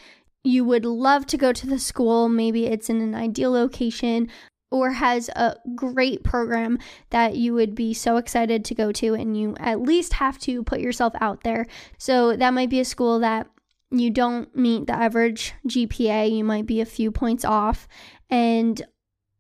you 0.45 0.65
would 0.65 0.85
love 0.85 1.27
to 1.27 1.37
go 1.37 1.53
to 1.53 1.67
the 1.67 1.79
school. 1.79 2.29
Maybe 2.29 2.67
it's 2.67 2.89
in 2.89 3.01
an 3.01 3.15
ideal 3.15 3.51
location 3.51 4.31
or 4.71 4.93
has 4.93 5.29
a 5.31 5.57
great 5.75 6.23
program 6.23 6.79
that 7.11 7.37
you 7.37 7.55
would 7.55 7.75
be 7.75 7.93
so 7.93 8.17
excited 8.17 8.65
to 8.65 8.75
go 8.75 8.93
to, 8.93 9.15
and 9.15 9.37
you 9.37 9.57
at 9.59 9.81
least 9.81 10.15
have 10.15 10.39
to 10.41 10.63
put 10.63 10.81
yourself 10.81 11.13
out 11.21 11.43
there. 11.45 11.67
So 11.99 12.37
that 12.37 12.55
might 12.55 12.71
be 12.71 12.81
a 12.81 12.85
school 12.85 13.21
that 13.21 13.49
you 13.91 14.11
don't 14.11 14.55
meet 14.57 14.89
the 14.89 14.93
average 14.93 15.55
GPA, 15.69 16.37
you 16.37 16.43
might 16.43 16.67
be 16.67 16.81
a 16.81 16.85
few 16.85 17.13
points 17.13 17.45
off, 17.45 17.87
and 18.29 18.85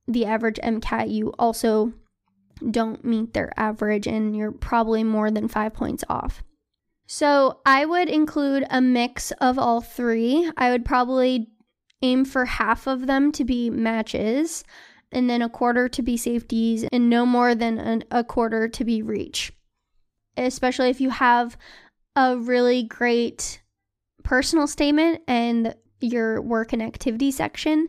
the 0.07 0.25
average 0.25 0.59
MCAT 0.63 1.11
you 1.11 1.33
also 1.39 1.93
don't 2.71 3.05
meet 3.05 3.35
their 3.35 3.53
average 3.59 4.07
and 4.07 4.37
you're 4.37 4.53
probably 4.53 5.05
more 5.05 5.31
than 5.31 5.49
five 5.49 5.75
points 5.75 6.05
off. 6.09 6.43
So 7.07 7.61
I 7.65 7.85
would 7.85 8.09
include 8.09 8.67
a 8.71 8.81
mix 8.81 9.31
of 9.41 9.59
all 9.59 9.81
three. 9.81 10.51
I 10.57 10.71
would 10.71 10.85
probably 10.85 11.49
aim 12.03 12.25
for 12.25 12.45
half 12.45 12.87
of 12.87 13.07
them 13.07 13.33
to 13.33 13.45
be 13.45 13.71
matches 13.71 14.65
and 15.13 15.31
then 15.31 15.41
a 15.41 15.49
quarter 15.49 15.89
to 15.89 16.03
be 16.03 16.17
safeties 16.17 16.85
and 16.93 17.09
no 17.09 17.25
more 17.25 17.55
than 17.55 17.79
an, 17.79 18.05
a 18.11 18.25
quarter 18.25 18.69
to 18.69 18.85
be 18.85 19.03
reach. 19.03 19.53
Especially 20.37 20.91
if 20.91 21.01
you 21.01 21.11
have 21.11 21.57
a 22.17 22.37
really 22.37 22.83
great 22.83 23.63
personal 24.25 24.67
statement 24.67 25.23
and 25.29 25.75
your 26.01 26.43
work 26.43 26.73
and 26.73 26.83
activity 26.83 27.31
section, 27.31 27.87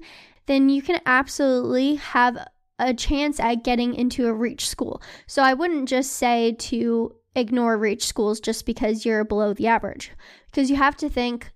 then 0.47 0.69
you 0.69 0.81
can 0.81 0.99
absolutely 1.05 1.95
have 1.95 2.47
a 2.79 2.93
chance 2.93 3.39
at 3.39 3.63
getting 3.63 3.93
into 3.93 4.27
a 4.27 4.33
reach 4.33 4.67
school. 4.67 5.01
So 5.27 5.41
I 5.41 5.53
wouldn't 5.53 5.89
just 5.89 6.13
say 6.13 6.53
to 6.59 7.15
ignore 7.35 7.77
reach 7.77 8.05
schools 8.05 8.39
just 8.39 8.65
because 8.65 9.05
you're 9.05 9.23
below 9.23 9.53
the 9.53 9.67
average, 9.67 10.11
because 10.47 10.69
you 10.69 10.75
have 10.75 10.95
to 10.97 11.09
think 11.09 11.51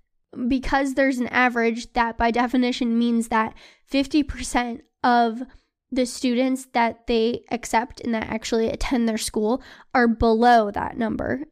because 0.48 0.94
there's 0.94 1.18
an 1.18 1.28
average, 1.28 1.92
that 1.92 2.16
by 2.16 2.30
definition 2.30 2.98
means 2.98 3.28
that 3.28 3.54
50% 3.90 4.80
of 5.04 5.42
the 5.90 6.06
students 6.06 6.66
that 6.72 7.06
they 7.06 7.44
accept 7.50 8.00
and 8.00 8.14
that 8.14 8.28
actually 8.28 8.68
attend 8.70 9.06
their 9.06 9.18
school 9.18 9.62
are 9.94 10.08
below 10.08 10.70
that 10.70 10.96
number. 10.96 11.42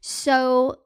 So 0.00 0.76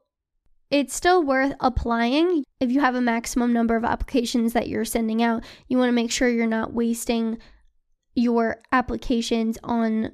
it's 0.75 0.93
still 0.93 1.23
worth 1.23 1.53
applying. 1.61 2.43
If 2.59 2.69
you 2.69 2.81
have 2.81 2.95
a 2.95 3.01
maximum 3.01 3.53
number 3.53 3.77
of 3.77 3.85
applications 3.85 4.51
that 4.51 4.67
you're 4.67 4.83
sending 4.83 5.23
out, 5.23 5.41
you 5.69 5.77
want 5.77 5.87
to 5.87 5.93
make 5.93 6.11
sure 6.11 6.27
you're 6.27 6.47
not 6.47 6.73
wasting 6.73 7.37
your 8.13 8.57
applications 8.73 9.57
on 9.63 10.11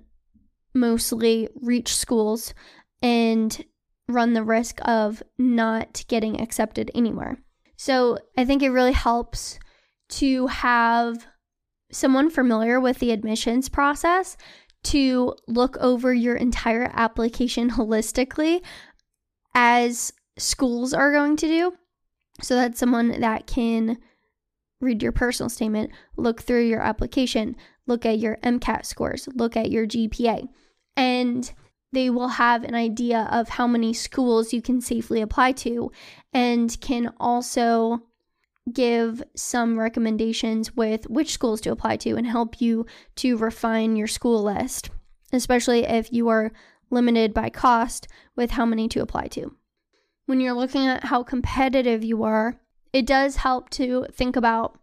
mostly 0.75 1.49
reach 1.55 1.95
schools 1.95 2.53
and 3.01 3.65
run 4.07 4.33
the 4.33 4.43
risk 4.43 4.79
of 4.85 5.23
not 5.39 6.03
getting 6.07 6.39
accepted 6.39 6.91
anywhere. 6.93 7.39
So 7.75 8.19
I 8.37 8.45
think 8.45 8.61
it 8.61 8.69
really 8.69 8.91
helps 8.91 9.57
to 10.09 10.45
have 10.45 11.25
someone 11.91 12.29
familiar 12.29 12.79
with 12.79 12.99
the 12.99 13.09
admissions 13.09 13.67
process 13.67 14.37
to 14.83 15.33
look 15.47 15.75
over 15.77 16.13
your 16.13 16.35
entire 16.35 16.91
application 16.93 17.69
holistically 17.71 18.61
as 19.55 20.13
schools 20.37 20.93
are 20.93 21.11
going 21.11 21.35
to 21.37 21.47
do. 21.47 21.73
So 22.41 22.55
that's 22.55 22.79
someone 22.79 23.19
that 23.21 23.47
can 23.47 23.97
read 24.79 25.03
your 25.03 25.11
personal 25.11 25.49
statement, 25.49 25.91
look 26.17 26.41
through 26.41 26.65
your 26.67 26.81
application, 26.81 27.55
look 27.85 28.05
at 28.05 28.19
your 28.19 28.37
MCAT 28.37 28.85
scores, 28.85 29.27
look 29.35 29.55
at 29.55 29.69
your 29.69 29.85
GPA, 29.85 30.47
and 30.95 31.53
they 31.93 32.09
will 32.09 32.29
have 32.29 32.63
an 32.63 32.73
idea 32.73 33.27
of 33.31 33.49
how 33.49 33.67
many 33.67 33.93
schools 33.93 34.53
you 34.53 34.61
can 34.61 34.81
safely 34.81 35.21
apply 35.21 35.51
to 35.51 35.91
and 36.33 36.79
can 36.81 37.13
also 37.19 37.99
give 38.73 39.21
some 39.35 39.77
recommendations 39.77 40.75
with 40.75 41.07
which 41.09 41.33
schools 41.33 41.61
to 41.61 41.71
apply 41.71 41.97
to 41.97 42.15
and 42.15 42.25
help 42.25 42.61
you 42.61 42.85
to 43.15 43.37
refine 43.37 43.95
your 43.95 44.07
school 44.07 44.41
list 44.41 44.89
especially 45.33 45.83
if 45.83 46.11
you 46.11 46.27
are 46.27 46.51
limited 46.89 47.33
by 47.33 47.49
cost 47.49 48.07
with 48.35 48.51
how 48.51 48.65
many 48.65 48.87
to 48.89 49.01
apply 49.01 49.27
to. 49.27 49.55
When 50.31 50.39
you're 50.39 50.53
looking 50.53 50.87
at 50.87 51.03
how 51.03 51.23
competitive 51.23 52.05
you 52.05 52.23
are, 52.23 52.55
it 52.93 53.05
does 53.05 53.35
help 53.35 53.69
to 53.71 54.05
think 54.13 54.37
about, 54.37 54.79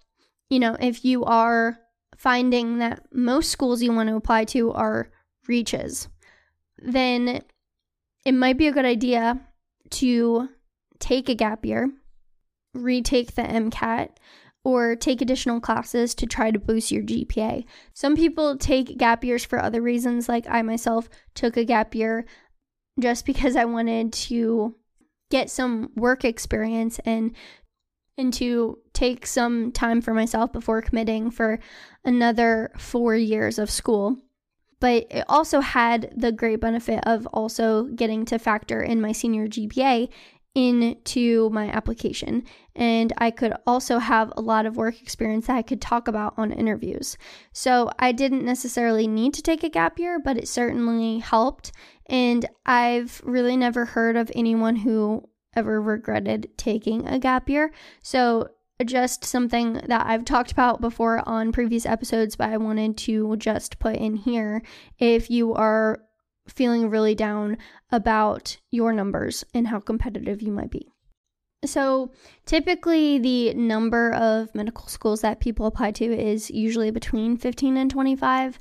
you 0.50 0.60
know, 0.60 0.76
if 0.78 1.06
you 1.06 1.24
are 1.24 1.78
finding 2.18 2.80
that 2.80 3.06
most 3.14 3.50
schools 3.50 3.80
you 3.82 3.90
want 3.90 4.10
to 4.10 4.16
apply 4.16 4.44
to 4.44 4.70
are 4.72 5.10
reaches, 5.46 6.06
then 6.76 7.40
it 8.26 8.32
might 8.32 8.58
be 8.58 8.66
a 8.66 8.72
good 8.72 8.84
idea 8.84 9.40
to 9.92 10.50
take 10.98 11.30
a 11.30 11.34
gap 11.34 11.64
year, 11.64 11.90
retake 12.74 13.34
the 13.34 13.40
MCAT, 13.40 14.10
or 14.64 14.96
take 14.96 15.22
additional 15.22 15.60
classes 15.60 16.14
to 16.16 16.26
try 16.26 16.50
to 16.50 16.58
boost 16.58 16.90
your 16.90 17.02
GPA. 17.02 17.64
Some 17.94 18.16
people 18.16 18.58
take 18.58 18.98
gap 18.98 19.24
years 19.24 19.46
for 19.46 19.58
other 19.58 19.80
reasons, 19.80 20.28
like 20.28 20.44
I 20.46 20.60
myself 20.60 21.08
took 21.32 21.56
a 21.56 21.64
gap 21.64 21.94
year 21.94 22.26
just 23.00 23.24
because 23.24 23.56
I 23.56 23.64
wanted 23.64 24.12
to 24.12 24.74
get 25.30 25.50
some 25.50 25.90
work 25.96 26.24
experience 26.24 26.98
and 27.04 27.34
and 28.16 28.32
to 28.34 28.78
take 28.92 29.26
some 29.26 29.70
time 29.70 30.00
for 30.00 30.12
myself 30.12 30.52
before 30.52 30.82
committing 30.82 31.30
for 31.30 31.60
another 32.04 32.72
4 32.76 33.14
years 33.14 33.58
of 33.60 33.70
school. 33.70 34.16
But 34.80 35.06
it 35.10 35.24
also 35.28 35.60
had 35.60 36.12
the 36.16 36.32
great 36.32 36.60
benefit 36.60 37.00
of 37.06 37.26
also 37.28 37.84
getting 37.84 38.24
to 38.26 38.38
factor 38.38 38.82
in 38.82 39.00
my 39.00 39.12
senior 39.12 39.46
GPA 39.46 40.08
into 40.54 41.50
my 41.50 41.68
application. 41.68 42.44
And 42.74 43.12
I 43.18 43.30
could 43.30 43.54
also 43.66 43.98
have 43.98 44.32
a 44.36 44.40
lot 44.40 44.66
of 44.66 44.76
work 44.76 45.00
experience 45.00 45.46
that 45.46 45.56
I 45.56 45.62
could 45.62 45.80
talk 45.80 46.08
about 46.08 46.34
on 46.36 46.52
interviews. 46.52 47.16
So 47.52 47.90
I 47.98 48.12
didn't 48.12 48.44
necessarily 48.44 49.06
need 49.06 49.34
to 49.34 49.42
take 49.42 49.62
a 49.62 49.68
gap 49.68 49.98
year, 49.98 50.18
but 50.18 50.36
it 50.36 50.48
certainly 50.48 51.18
helped. 51.18 51.72
And 52.06 52.46
I've 52.66 53.20
really 53.24 53.56
never 53.56 53.84
heard 53.84 54.16
of 54.16 54.32
anyone 54.34 54.76
who 54.76 55.28
ever 55.54 55.80
regretted 55.80 56.48
taking 56.56 57.06
a 57.06 57.18
gap 57.18 57.48
year. 57.48 57.72
So 58.02 58.48
just 58.84 59.24
something 59.24 59.74
that 59.74 60.06
I've 60.06 60.24
talked 60.24 60.52
about 60.52 60.80
before 60.80 61.28
on 61.28 61.52
previous 61.52 61.84
episodes, 61.84 62.36
but 62.36 62.50
I 62.50 62.58
wanted 62.58 62.96
to 62.98 63.36
just 63.36 63.78
put 63.80 63.96
in 63.96 64.14
here. 64.14 64.62
If 64.98 65.30
you 65.30 65.52
are 65.54 66.00
feeling 66.48 66.90
really 66.90 67.14
down 67.14 67.58
about 67.90 68.56
your 68.70 68.92
numbers 68.92 69.44
and 69.54 69.68
how 69.68 69.80
competitive 69.80 70.42
you 70.42 70.52
might 70.52 70.70
be. 70.70 70.88
So, 71.64 72.12
typically, 72.46 73.18
the 73.18 73.54
number 73.54 74.12
of 74.12 74.54
medical 74.54 74.86
schools 74.86 75.22
that 75.22 75.40
people 75.40 75.66
apply 75.66 75.90
to 75.92 76.04
is 76.04 76.50
usually 76.50 76.92
between 76.92 77.36
15 77.36 77.76
and 77.76 77.90
25. 77.90 78.58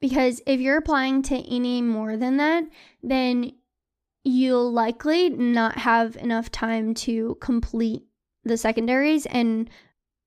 Because 0.00 0.40
if 0.46 0.60
you're 0.60 0.78
applying 0.78 1.22
to 1.22 1.36
any 1.36 1.82
more 1.82 2.16
than 2.16 2.36
that, 2.36 2.64
then 3.02 3.52
you'll 4.22 4.72
likely 4.72 5.30
not 5.30 5.78
have 5.78 6.16
enough 6.16 6.50
time 6.52 6.94
to 6.94 7.36
complete 7.40 8.02
the 8.44 8.56
secondaries 8.56 9.26
and 9.26 9.68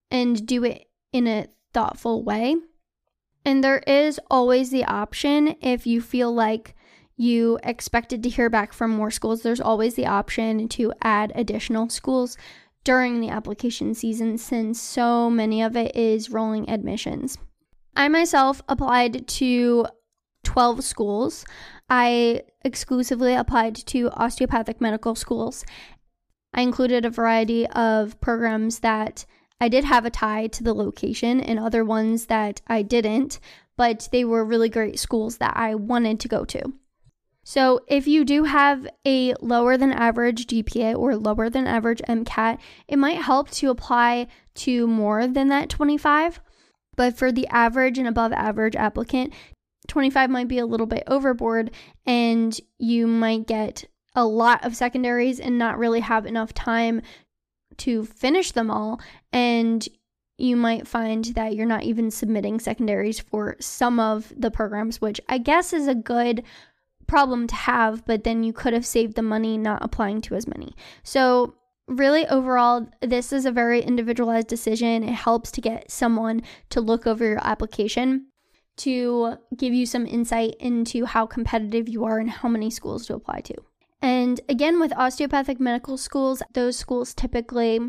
and 0.10 0.46
do 0.46 0.65
it 0.65 0.88
in 1.13 1.27
a 1.27 1.48
thoughtful 1.74 2.24
way. 2.24 2.55
And 3.46 3.63
there 3.63 3.79
is 3.79 4.20
always 4.29 4.70
the 4.70 4.84
option 4.84 5.55
if 5.62 5.88
you 5.88 6.01
feel 6.01 6.34
like 6.34 6.75
you 7.18 7.60
expected 7.63 8.24
to 8.24 8.30
hear 8.30 8.50
back 8.50 8.74
from 8.74 8.91
more 8.91 9.12
schools, 9.12 9.41
there's 9.41 9.62
always 9.62 9.96
the 9.96 10.08
option 10.08 10.68
to 10.70 10.94
add 11.01 11.32
additional 11.36 11.89
schools 11.89 12.38
during 12.84 13.22
the 13.22 13.30
application 13.30 13.94
season 13.94 14.38
since 14.38 14.82
so 14.82 15.30
many 15.30 15.62
of 15.62 15.75
it 15.75 15.96
is 15.96 16.32
rolling 16.32 16.70
admissions. 16.70 17.38
I 17.96 18.08
myself 18.08 18.62
applied 18.68 19.27
to 19.27 19.86
12 20.44 20.84
schools. 20.84 21.46
I 21.89 22.44
exclusively 22.63 23.36
applied 23.36 23.75
to 23.75 24.10
osteopathic 24.12 24.82
medical 24.82 25.13
schools. 25.15 25.65
I 26.53 26.62
included 26.62 27.06
a 27.06 27.10
variety 27.10 27.67
of 27.67 28.19
programs 28.21 28.80
that 28.80 29.26
I 29.60 29.69
did 29.69 29.84
have 29.84 30.06
a 30.06 30.10
tie 30.10 30.47
to 30.47 30.63
the 30.63 30.74
location 30.74 31.39
and 31.39 31.60
other 31.60 31.86
ones 31.86 32.26
that 32.26 32.62
I 32.67 32.82
didn't, 32.82 33.39
but 33.78 34.10
they 34.12 34.26
were 34.26 34.43
really 34.43 34.69
great 34.69 34.97
schools 34.97 35.38
that 35.38 35.56
I 35.56 35.76
wanted 35.76 36.19
to 36.21 36.28
go 36.28 36.45
to. 36.45 36.74
So, 37.43 37.80
if 37.88 38.08
you 38.08 38.23
do 38.23 38.43
have 38.43 38.88
a 39.06 39.34
lower 39.41 39.75
than 39.75 39.91
average 39.91 40.45
GPA 40.45 40.95
or 40.95 41.15
lower 41.15 41.49
than 41.49 41.65
average 41.65 42.01
MCAT, 42.08 42.60
it 42.88 42.97
might 42.97 43.17
help 43.17 43.49
to 43.51 43.71
apply 43.71 44.27
to 44.56 44.86
more 44.86 45.27
than 45.27 45.47
that 45.47 45.69
25. 45.69 46.39
But 46.95 47.17
for 47.17 47.32
the 47.32 47.47
average 47.47 47.97
and 47.97 48.08
above 48.08 48.32
average 48.34 48.75
applicant, 48.75 49.34
25 49.88 50.30
might 50.30 50.47
be 50.47 50.60
a 50.60 50.65
little 50.65 50.86
bit 50.86 51.04
overboard, 51.08 51.71
and 52.06 52.60
you 52.77 53.08
might 53.08 53.47
get 53.47 53.86
a 54.15 54.25
lot 54.25 54.63
of 54.63 54.75
secondaries 54.75 55.39
and 55.39 55.58
not 55.58 55.80
really 55.80 56.01
have 56.01 56.25
enough 56.25 56.54
time 56.54 57.01
to 57.77 58.06
finish 58.06 58.51
them 58.51 58.69
all. 58.69 59.01
And 59.32 59.88
you 60.38 60.56
might 60.56 60.88
find 60.88 61.25
that 61.25 61.56
you're 61.56 61.65
not 61.65 61.84
even 61.84 62.12
submitting 62.12 62.60
secondaries 62.60 63.19
for 63.19 63.56
some 63.60 63.99
of 63.99 64.32
the 64.36 64.51
programs, 64.51 64.99
which 64.99 65.21
I 65.30 65.38
guess 65.38 65.71
is 65.71 65.88
a 65.88 65.95
good 65.95 66.43
problem 67.12 67.45
to 67.45 67.56
have, 67.56 68.06
but 68.06 68.24
then 68.24 68.41
you 68.41 68.54
could 68.54 68.71
have 68.71 68.86
saved 68.86 69.15
the 69.15 69.21
money 69.21 69.58
not 69.58 69.84
applying 69.84 70.21
to 70.21 70.34
as 70.34 70.47
many. 70.47 70.74
So, 71.04 71.56
really, 71.86 72.26
overall, 72.28 72.88
this 73.02 73.34
is 73.34 73.45
a 73.45 73.52
very 73.52 73.82
individualized 73.82 74.47
decision. 74.47 75.04
It 75.04 75.13
helps 75.13 75.52
to 75.52 75.60
get 75.60 75.91
someone 75.91 76.41
to 76.69 76.80
look 76.80 77.06
over 77.06 77.26
your 77.26 77.45
application 77.45 78.28
to 78.78 79.36
give 79.58 79.74
you 79.74 79.86
some 79.86 80.06
insight 80.06 80.56
into 80.62 81.04
how 81.04 81.26
competitive 81.26 81.89
you 81.89 82.06
are 82.06 82.17
and 82.17 82.30
how 82.30 82.47
many 82.47 82.69
schools 82.69 83.06
to 83.08 83.15
apply 83.15 83.41
to. 83.41 83.56
And 84.02 84.39
again, 84.47 84.80
with 84.80 84.93
osteopathic 84.93 85.60
medical 85.60 85.97
schools, 85.97 86.41
those 86.54 86.78
schools 86.78 87.13
typically 87.13 87.82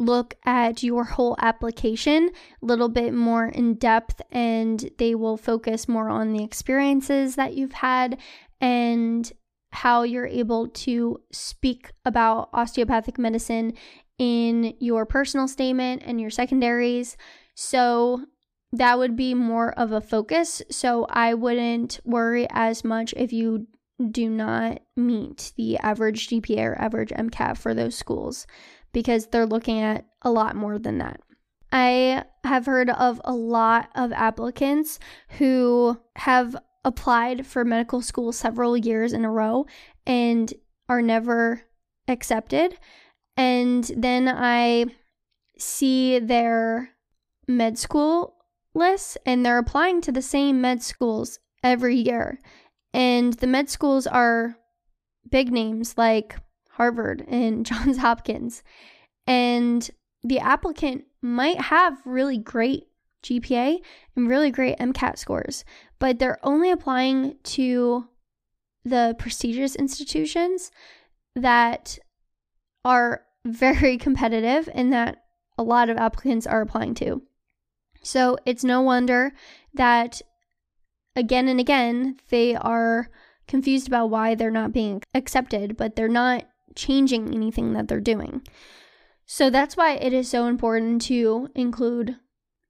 look 0.00 0.34
at 0.44 0.82
your 0.82 1.04
whole 1.04 1.36
application 1.40 2.30
a 2.62 2.66
little 2.66 2.88
bit 2.88 3.12
more 3.12 3.46
in 3.46 3.74
depth 3.74 4.22
and 4.32 4.90
they 4.98 5.14
will 5.14 5.36
focus 5.36 5.86
more 5.88 6.08
on 6.08 6.32
the 6.32 6.42
experiences 6.42 7.36
that 7.36 7.54
you've 7.54 7.74
had 7.74 8.18
and 8.60 9.32
how 9.72 10.02
you're 10.02 10.26
able 10.26 10.68
to 10.68 11.20
speak 11.30 11.92
about 12.04 12.48
osteopathic 12.52 13.18
medicine 13.18 13.74
in 14.18 14.74
your 14.80 15.04
personal 15.06 15.46
statement 15.46 16.02
and 16.04 16.20
your 16.20 16.30
secondaries. 16.30 17.16
So 17.54 18.24
that 18.72 18.98
would 18.98 19.16
be 19.16 19.34
more 19.34 19.72
of 19.78 19.92
a 19.92 20.00
focus. 20.00 20.62
So 20.70 21.06
I 21.10 21.34
wouldn't 21.34 22.00
worry 22.04 22.46
as 22.50 22.84
much 22.84 23.14
if 23.16 23.32
you 23.32 23.66
do 24.10 24.30
not 24.30 24.80
meet 24.96 25.52
the 25.56 25.76
average 25.78 26.28
GPA 26.28 26.70
or 26.70 26.80
average 26.80 27.10
MCAT 27.10 27.58
for 27.58 27.74
those 27.74 27.94
schools 27.94 28.46
because 28.92 29.26
they're 29.26 29.46
looking 29.46 29.80
at 29.80 30.06
a 30.22 30.30
lot 30.30 30.56
more 30.56 30.78
than 30.78 30.98
that. 30.98 31.20
I 31.72 32.24
have 32.44 32.66
heard 32.66 32.90
of 32.90 33.20
a 33.24 33.32
lot 33.32 33.90
of 33.94 34.12
applicants 34.12 34.98
who 35.38 36.00
have 36.16 36.56
applied 36.84 37.46
for 37.46 37.64
medical 37.64 38.02
school 38.02 38.32
several 38.32 38.76
years 38.76 39.12
in 39.12 39.24
a 39.24 39.30
row 39.30 39.66
and 40.06 40.52
are 40.88 41.02
never 41.02 41.62
accepted. 42.08 42.76
And 43.36 43.88
then 43.96 44.28
I 44.28 44.86
see 45.58 46.18
their 46.18 46.90
med 47.46 47.78
school 47.78 48.34
lists 48.74 49.16
and 49.26 49.44
they're 49.44 49.58
applying 49.58 50.00
to 50.02 50.12
the 50.12 50.22
same 50.22 50.60
med 50.60 50.82
schools 50.82 51.38
every 51.62 51.96
year. 51.96 52.40
And 52.92 53.34
the 53.34 53.46
med 53.46 53.68
schools 53.68 54.06
are 54.06 54.56
big 55.30 55.52
names 55.52 55.96
like 55.96 56.36
Harvard 56.80 57.26
and 57.28 57.66
Johns 57.70 57.98
Hopkins. 57.98 58.62
And 59.26 59.88
the 60.24 60.38
applicant 60.38 61.04
might 61.20 61.60
have 61.60 62.00
really 62.06 62.38
great 62.38 62.84
GPA 63.22 63.80
and 64.16 64.30
really 64.30 64.50
great 64.50 64.78
MCAT 64.78 65.18
scores, 65.18 65.62
but 65.98 66.18
they're 66.18 66.38
only 66.42 66.70
applying 66.70 67.36
to 67.42 68.08
the 68.82 69.14
prestigious 69.18 69.76
institutions 69.76 70.70
that 71.36 71.98
are 72.82 73.24
very 73.44 73.98
competitive 73.98 74.66
and 74.72 74.90
that 74.90 75.24
a 75.58 75.62
lot 75.62 75.90
of 75.90 75.98
applicants 75.98 76.46
are 76.46 76.62
applying 76.62 76.94
to. 76.94 77.20
So 78.02 78.38
it's 78.46 78.64
no 78.64 78.80
wonder 78.80 79.32
that 79.74 80.22
again 81.14 81.46
and 81.46 81.60
again 81.60 82.16
they 82.30 82.54
are 82.54 83.10
confused 83.46 83.86
about 83.86 84.08
why 84.08 84.34
they're 84.34 84.50
not 84.50 84.72
being 84.72 85.02
accepted, 85.12 85.76
but 85.76 85.94
they're 85.94 86.08
not 86.08 86.44
changing 86.74 87.34
anything 87.34 87.72
that 87.72 87.88
they're 87.88 88.00
doing. 88.00 88.42
So 89.26 89.50
that's 89.50 89.76
why 89.76 89.94
it 89.94 90.12
is 90.12 90.28
so 90.28 90.46
important 90.46 91.02
to 91.02 91.48
include 91.54 92.16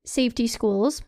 safety 0.04 0.46
schools 0.46 1.02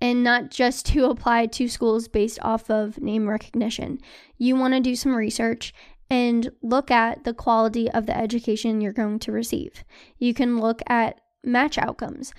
and 0.00 0.22
not 0.22 0.50
just 0.50 0.86
to 0.86 1.06
apply 1.06 1.46
to 1.46 1.68
schools 1.68 2.08
based 2.08 2.38
off 2.42 2.70
of 2.70 3.00
name 3.00 3.28
recognition. 3.28 3.98
You 4.38 4.56
want 4.56 4.74
to 4.74 4.80
do 4.80 4.94
some 4.94 5.14
research 5.14 5.72
and 6.08 6.50
look 6.62 6.90
at 6.90 7.24
the 7.24 7.34
quality 7.34 7.90
of 7.90 8.06
the 8.06 8.16
education 8.16 8.80
you're 8.80 8.92
going 8.92 9.18
to 9.20 9.32
receive. 9.32 9.84
You 10.18 10.34
can 10.34 10.58
look 10.58 10.80
at 10.86 11.20
match 11.42 11.78
outcomes, 11.78 12.32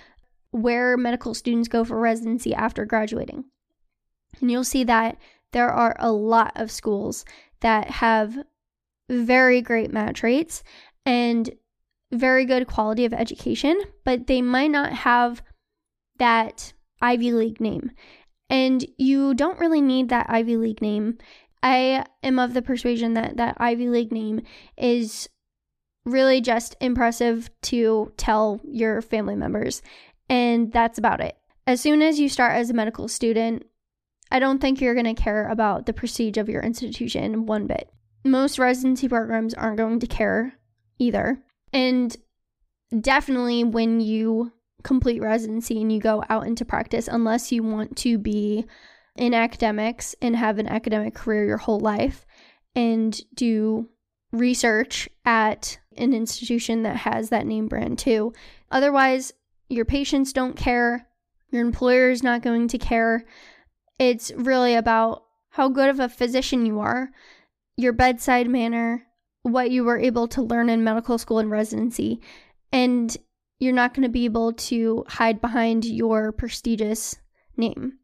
where 0.50 0.96
medical 0.96 1.34
students 1.34 1.68
go 1.68 1.84
for 1.84 1.98
residency 1.98 2.54
after 2.54 2.84
graduating. 2.84 3.44
And 4.40 4.50
you'll 4.50 4.64
see 4.64 4.84
that 4.84 5.18
there 5.52 5.70
are 5.70 5.96
a 5.98 6.12
lot 6.12 6.52
of 6.56 6.70
schools 6.70 7.24
that 7.60 7.90
have 7.90 8.38
very 9.08 9.60
great 9.62 9.92
match 9.92 10.22
rates 10.22 10.62
and 11.06 11.50
very 12.12 12.44
good 12.44 12.66
quality 12.66 13.04
of 13.04 13.12
education, 13.12 13.80
but 14.04 14.26
they 14.26 14.42
might 14.42 14.70
not 14.70 14.92
have 14.92 15.42
that 16.18 16.72
Ivy 17.00 17.32
League 17.32 17.60
name. 17.60 17.90
And 18.50 18.84
you 18.96 19.34
don't 19.34 19.58
really 19.58 19.80
need 19.80 20.08
that 20.08 20.26
Ivy 20.28 20.56
League 20.56 20.80
name. 20.80 21.18
I 21.62 22.06
am 22.22 22.38
of 22.38 22.54
the 22.54 22.62
persuasion 22.62 23.14
that 23.14 23.36
that 23.36 23.56
Ivy 23.58 23.88
League 23.88 24.12
name 24.12 24.42
is 24.76 25.28
really 26.04 26.40
just 26.40 26.76
impressive 26.80 27.50
to 27.62 28.12
tell 28.16 28.60
your 28.64 29.02
family 29.02 29.36
members. 29.36 29.82
And 30.28 30.72
that's 30.72 30.98
about 30.98 31.20
it. 31.20 31.36
As 31.66 31.80
soon 31.80 32.00
as 32.00 32.18
you 32.18 32.28
start 32.28 32.52
as 32.52 32.70
a 32.70 32.74
medical 32.74 33.08
student, 33.08 33.64
I 34.30 34.38
don't 34.38 34.60
think 34.60 34.80
you're 34.80 34.94
going 34.94 35.14
to 35.14 35.22
care 35.22 35.48
about 35.48 35.86
the 35.86 35.92
prestige 35.92 36.38
of 36.38 36.48
your 36.48 36.62
institution 36.62 37.46
one 37.46 37.66
bit. 37.66 37.90
Most 38.24 38.58
residency 38.58 39.08
programs 39.08 39.54
aren't 39.54 39.78
going 39.78 40.00
to 40.00 40.06
care 40.06 40.54
either. 40.98 41.42
And 41.72 42.16
definitely 43.00 43.64
when 43.64 44.00
you 44.00 44.52
complete 44.82 45.20
residency 45.20 45.80
and 45.80 45.92
you 45.92 46.00
go 46.00 46.24
out 46.28 46.46
into 46.46 46.64
practice, 46.64 47.08
unless 47.08 47.52
you 47.52 47.62
want 47.62 47.96
to 47.98 48.18
be 48.18 48.64
in 49.16 49.34
academics 49.34 50.14
and 50.22 50.36
have 50.36 50.58
an 50.58 50.68
academic 50.68 51.14
career 51.14 51.44
your 51.44 51.56
whole 51.56 51.80
life 51.80 52.24
and 52.74 53.20
do 53.34 53.88
research 54.30 55.08
at 55.24 55.78
an 55.96 56.14
institution 56.14 56.82
that 56.84 56.96
has 56.96 57.30
that 57.30 57.46
name 57.46 57.66
brand 57.66 57.98
too. 57.98 58.32
Otherwise, 58.70 59.32
your 59.68 59.84
patients 59.84 60.32
don't 60.32 60.56
care, 60.56 61.08
your 61.50 61.62
employer 61.62 62.10
is 62.10 62.22
not 62.22 62.42
going 62.42 62.68
to 62.68 62.78
care. 62.78 63.24
It's 63.98 64.30
really 64.36 64.74
about 64.74 65.24
how 65.50 65.68
good 65.68 65.88
of 65.88 65.98
a 65.98 66.08
physician 66.08 66.64
you 66.64 66.78
are, 66.78 67.10
your 67.78 67.92
bedside 67.92 68.50
manner, 68.50 69.06
what 69.42 69.70
you 69.70 69.84
were 69.84 69.98
able 69.98 70.26
to 70.26 70.42
learn 70.42 70.68
in 70.68 70.82
medical 70.82 71.16
school 71.16 71.38
and 71.38 71.48
residency. 71.48 72.20
And 72.72 73.16
you're 73.60 73.72
not 73.72 73.94
going 73.94 74.02
to 74.02 74.08
be 74.08 74.24
able 74.24 74.52
to 74.52 75.04
hide 75.06 75.40
behind 75.40 75.84
your 75.84 76.32
prestigious 76.32 77.16
name. 77.56 77.98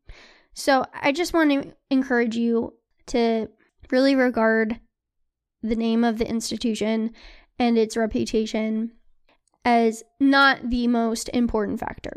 So 0.55 0.87
I 0.95 1.11
just 1.11 1.35
want 1.35 1.51
to 1.51 1.75
encourage 1.91 2.37
you 2.37 2.75
to 3.07 3.49
really 3.91 4.15
regard 4.15 4.79
the 5.61 5.77
name 5.77 6.05
of 6.05 6.19
the 6.19 6.29
institution 6.29 7.11
and 7.59 7.77
its 7.77 7.97
reputation 7.97 8.93
as 9.65 10.05
not 10.21 10.71
the 10.71 10.87
most 10.87 11.29
important 11.31 11.81
factor. 11.81 12.13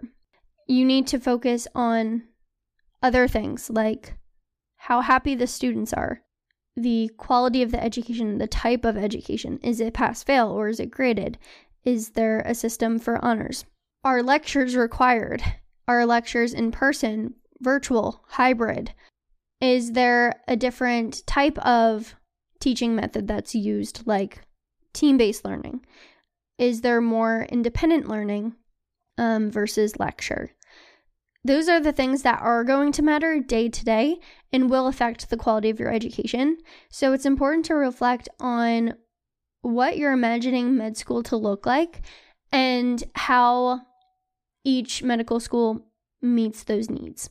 You 0.68 0.86
need 0.86 1.08
to 1.08 1.20
focus 1.20 1.68
on 1.74 2.24
other 3.02 3.28
things 3.28 3.72
like 3.72 4.16
how 4.76 5.02
happy 5.02 5.34
the 5.34 5.48
students 5.48 5.92
are, 5.94 6.22
the 6.78 7.10
quality 7.18 7.64
of 7.64 7.72
the 7.72 7.84
education, 7.84 8.38
the 8.38 8.48
type 8.48 8.86
of 8.86 8.96
education. 8.96 9.60
Is 9.64 9.82
it 9.82 9.96
pass 9.96 10.24
fail 10.24 10.50
or 10.50 10.70
is 10.70 10.80
it 10.80 10.92
graded? 10.92 11.40
Is 11.84 12.12
there 12.12 12.42
a 12.42 12.54
system 12.54 13.00
for 13.00 13.24
honors? 13.26 13.66
Are 14.04 14.22
lectures 14.22 14.76
required? 14.76 15.42
Are 15.88 16.06
lectures 16.06 16.54
in 16.54 16.72
person, 16.72 17.34
virtual, 17.60 18.24
hybrid? 18.28 18.94
Is 19.60 19.94
there 19.94 20.42
a 20.48 20.56
different 20.56 21.26
type 21.26 21.58
of 21.60 22.16
teaching 22.60 22.96
method 22.96 23.28
that's 23.28 23.56
used, 23.56 24.06
like 24.06 24.42
team 24.94 25.18
based 25.18 25.44
learning? 25.44 25.84
Is 26.60 26.82
there 26.82 27.02
more 27.02 27.48
independent 27.50 28.08
learning 28.08 28.56
um, 29.18 29.50
versus 29.50 30.00
lecture? 30.00 30.52
Those 31.48 31.70
are 31.70 31.80
the 31.80 31.94
things 31.94 32.24
that 32.24 32.42
are 32.42 32.66
going 32.66 32.92
to 32.92 33.02
matter 33.02 33.40
day 33.40 33.70
to 33.70 33.86
day 33.86 34.18
and 34.52 34.70
will 34.70 34.88
affect 34.88 35.30
the 35.30 35.38
quality 35.38 35.70
of 35.70 35.80
your 35.80 35.94
education. 35.94 36.58
So 36.90 37.14
it's 37.14 37.26
important 37.26 37.64
to 37.68 37.76
reflect 37.76 38.28
on 38.38 38.96
what 39.62 39.98
you're 39.98 40.12
imagining 40.12 40.76
med 40.76 40.98
school 40.98 41.24
to 41.24 41.38
look 41.38 41.66
like 41.66 42.02
and 42.52 43.02
how 43.16 43.80
each 44.66 45.04
medical 45.04 45.40
school 45.40 45.88
meets 46.22 46.66
those 46.66 46.90
needs. 46.90 47.30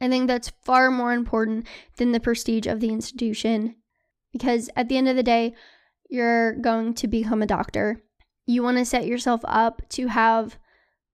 I 0.00 0.08
think 0.08 0.26
that's 0.26 0.50
far 0.64 0.90
more 0.90 1.12
important 1.12 1.64
than 1.96 2.10
the 2.10 2.18
prestige 2.18 2.66
of 2.66 2.80
the 2.80 2.90
institution 2.90 3.76
because 4.32 4.68
at 4.74 4.88
the 4.88 4.96
end 4.96 5.08
of 5.08 5.14
the 5.14 5.22
day, 5.22 5.54
you're 6.10 6.56
going 6.56 6.92
to 6.94 7.06
become 7.06 7.42
a 7.42 7.46
doctor. 7.46 8.02
You 8.46 8.64
want 8.64 8.78
to 8.78 8.84
set 8.84 9.06
yourself 9.06 9.42
up 9.44 9.88
to 9.90 10.08
have 10.08 10.58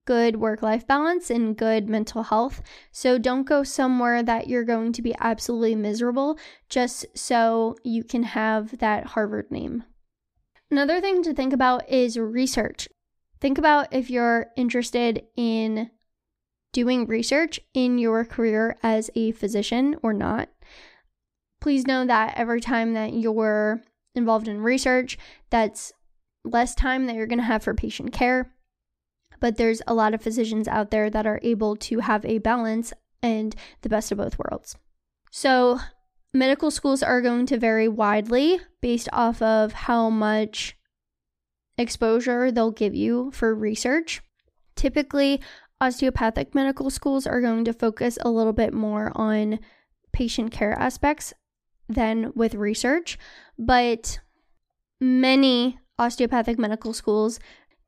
good 0.05 0.37
work 0.37 0.63
life 0.63 0.87
balance 0.87 1.31
and 1.31 1.57
good 1.57 1.89
mental 1.89 2.25
health. 2.25 2.63
So 2.93 3.19
don't 3.19 3.45
go 3.45 3.63
somewhere 3.63 4.23
that 4.23 4.49
you're 4.49 4.65
going 4.65 4.93
to 4.93 5.03
be 5.03 5.15
absolutely 5.21 5.75
miserable 5.75 6.39
just 6.69 7.07
so 7.15 7.77
you 7.85 8.05
can 8.05 8.23
have 8.25 8.79
that 8.79 9.07
Harvard 9.09 9.51
name. 9.51 9.85
Another 10.71 11.01
thing 11.01 11.23
to 11.23 11.35
think 11.35 11.53
about 11.53 11.89
is 11.89 12.19
research. 12.19 12.89
Think 13.41 13.59
about 13.59 13.93
if 13.93 14.11
you're 14.11 14.47
interested 14.57 15.25
in 15.37 15.91
doing 16.73 17.07
research 17.07 17.61
in 17.73 17.99
your 17.99 18.25
career 18.25 18.77
as 18.83 19.11
a 19.15 19.33
physician 19.33 19.97
or 20.03 20.13
not. 20.13 20.49
Please 21.61 21.87
know 21.87 22.05
that 22.05 22.35
every 22.37 22.61
time 22.61 22.95
that 22.95 23.13
you're 23.15 23.83
involved 24.15 24.49
in 24.49 24.61
research, 24.61 25.17
that's 25.51 25.93
less 26.45 26.75
time 26.75 27.07
that 27.07 27.15
you're 27.15 27.27
going 27.27 27.39
to 27.39 27.45
have 27.45 27.63
for 27.63 27.75
patient 27.75 28.13
care 28.13 28.55
but 29.45 29.59
there's 29.59 29.83
a 29.87 29.93
lot 29.93 30.15
of 30.15 30.23
physicians 30.23 30.67
out 30.67 30.91
there 30.91 31.11
that 31.11 31.27
are 31.27 31.39
able 31.43 31.77
to 31.77 31.99
have 31.99 32.25
a 32.25 32.39
balance 32.39 32.95
and 33.23 33.55
the 33.83 33.91
best 33.91 34.11
of 34.11 34.17
both 34.17 34.39
worlds. 34.39 34.75
So, 35.31 35.81
medical 36.33 36.71
schools 36.71 37.03
are 37.03 37.21
going 37.21 37.45
to 37.49 37.59
vary 37.59 37.87
widely 37.87 38.61
based 38.81 39.11
off 39.13 39.43
of 39.43 39.75
how 39.75 40.09
much 40.09 40.79
exposure 41.77 42.51
they'll 42.51 42.71
give 42.71 42.95
you 42.95 43.33
for 43.33 43.55
research. 43.55 44.23
Typically, 44.77 45.43
osteopathic 45.79 46.55
medical 46.55 46.89
schools 46.89 47.27
are 47.27 47.43
going 47.43 47.67
to 47.67 47.75
focus 47.75 48.17
a 48.23 48.31
little 48.31 48.55
bit 48.55 48.73
more 48.73 49.13
on 49.15 49.59
patient 50.11 50.53
care 50.53 50.73
aspects 50.73 51.35
than 51.87 52.33
with 52.35 52.55
research, 52.55 53.19
but 53.59 54.21
many 55.03 55.79
osteopathic 55.99 56.59
medical 56.59 56.95
schools 56.95 57.39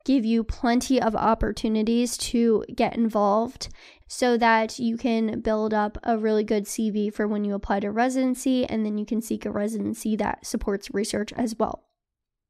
give 0.07 0.23
you 0.23 0.41
plenty 0.41 1.01
of 1.01 1.17
opportunities 1.17 2.17
to 2.17 2.63
get 2.73 2.95
involved 2.95 3.67
so 4.07 4.37
that 4.37 4.79
you 4.79 4.95
can 4.95 5.41
build 5.41 5.73
up 5.73 5.97
a 6.01 6.17
really 6.17 6.45
good 6.45 6.63
CV 6.63 7.13
for 7.13 7.27
when 7.27 7.43
you 7.43 7.53
apply 7.53 7.81
to 7.81 7.91
residency 7.91 8.65
and 8.65 8.85
then 8.85 8.97
you 8.97 9.05
can 9.05 9.21
seek 9.21 9.45
a 9.45 9.51
residency 9.51 10.15
that 10.15 10.45
supports 10.45 10.93
research 10.93 11.33
as 11.33 11.57
well. 11.59 11.83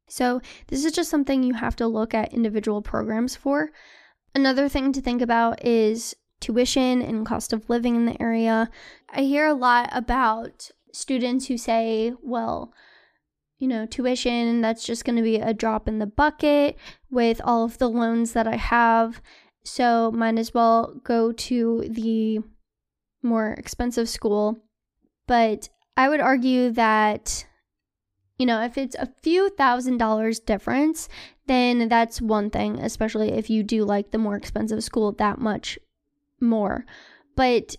So, 0.08 0.40
this 0.68 0.86
is 0.86 0.92
just 0.92 1.10
something 1.10 1.42
you 1.42 1.56
have 1.56 1.76
to 1.78 1.88
look 1.88 2.14
at 2.14 2.32
individual 2.32 2.84
programs 2.84 3.36
for. 3.36 3.72
Another 4.36 4.70
thing 4.70 4.94
to 4.94 5.02
think 5.02 5.24
about 5.24 5.66
is 5.66 6.16
tuition 6.40 7.02
and 7.02 7.26
cost 7.26 7.54
of 7.54 7.70
living 7.72 7.96
in 7.96 8.06
the 8.06 8.22
area. 8.22 8.70
I 9.10 9.22
hear 9.22 9.48
a 9.48 9.56
lot 9.56 9.90
about 9.92 10.70
students 10.94 11.48
who 11.48 11.58
say, 11.58 12.14
well, 12.22 12.72
you 13.60 13.68
know, 13.68 13.86
tuition, 13.86 14.62
that's 14.62 14.86
just 14.86 15.04
going 15.04 15.16
to 15.16 15.24
be 15.24 15.38
a 15.38 15.54
drop 15.54 15.88
in 15.88 16.00
the 16.00 16.06
bucket 16.06 16.78
with 17.10 17.42
all 17.44 17.64
of 17.66 17.78
the 17.78 17.90
loans 17.90 18.34
that 18.34 18.48
I 18.48 18.56
have. 18.56 19.22
So, 19.64 20.12
might 20.12 20.38
as 20.38 20.54
well 20.54 21.00
go 21.04 21.32
to 21.32 21.86
the 21.90 22.40
more 23.24 23.52
expensive 23.54 24.08
school. 24.08 24.58
But 25.28 25.70
I 25.98 26.08
would 26.10 26.22
argue 26.22 26.72
that, 26.72 27.46
you 28.38 28.46
know, 28.46 28.62
if 28.62 28.78
it's 28.78 28.96
a 28.96 29.12
few 29.22 29.50
thousand 29.50 29.98
dollars 29.98 30.40
difference, 30.40 31.10
then 31.48 31.90
that's 31.90 32.22
one 32.22 32.50
thing, 32.50 32.80
especially 32.80 33.32
if 33.32 33.50
you 33.50 33.64
do 33.64 33.84
like 33.84 34.12
the 34.12 34.18
more 34.18 34.36
expensive 34.36 34.84
school 34.84 35.12
that 35.14 35.40
much 35.40 35.80
more. 36.40 36.86
But 37.36 37.76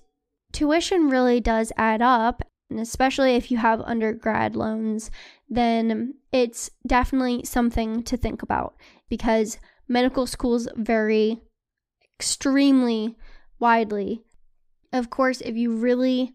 tuition 0.53 1.09
really 1.09 1.41
does 1.41 1.73
add 1.77 2.03
up, 2.03 2.43
and 2.71 2.81
especially 2.81 3.37
if 3.37 3.51
you 3.51 3.59
have 3.59 3.81
undergrad 3.83 4.57
loans 4.57 5.11
then 5.49 6.15
it's 6.33 6.71
definitely 6.87 7.45
something 7.45 8.03
to 8.05 8.17
think 8.17 8.43
about 8.43 8.75
because 9.09 9.59
medical 9.89 10.27
schools 10.27 10.69
vary 10.77 11.41
extremely 12.19 13.17
widely. 13.59 14.23
Of 14.93 15.11
course, 15.11 15.41
if 15.41 15.57
you 15.57 15.77
really 15.77 16.35